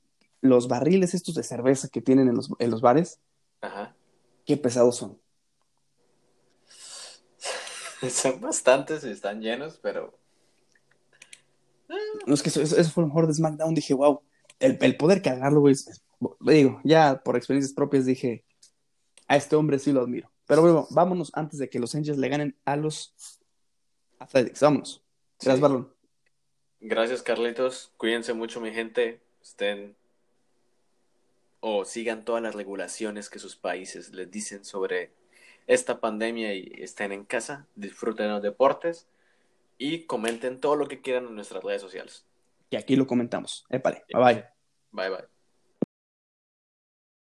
[0.42, 3.20] los barriles estos de cerveza que tienen en los, en los bares,
[3.62, 3.96] Ajá.
[4.46, 5.20] qué pesados son.
[8.10, 10.18] Son bastantes y están llenos, pero
[12.26, 13.76] No, es que eso, fue lo mejor de SmackDown.
[13.76, 14.22] Dije, wow,
[14.60, 15.76] el, el poder cargarlo, güey.
[16.40, 18.44] digo, ya por experiencias propias dije,
[19.28, 20.32] a este hombre sí lo admiro.
[20.52, 23.16] Pero bueno, vámonos antes de que los Angels le ganen a los
[24.20, 24.60] Athletics.
[24.60, 25.02] Vámonos.
[25.40, 25.62] Gracias, Sí.
[25.62, 25.94] Barlon.
[26.82, 27.94] Gracias, Carlitos.
[27.96, 29.22] Cuídense mucho, mi gente.
[29.42, 29.96] Estén
[31.62, 35.14] o sigan todas las regulaciones que sus países les dicen sobre
[35.68, 37.66] esta pandemia y estén en casa.
[37.76, 39.08] Disfruten los deportes
[39.78, 42.26] y comenten todo lo que quieran en nuestras redes sociales.
[42.70, 43.66] Y aquí lo comentamos.
[43.70, 44.46] Épale, bye bye.
[44.92, 45.41] Bye bye.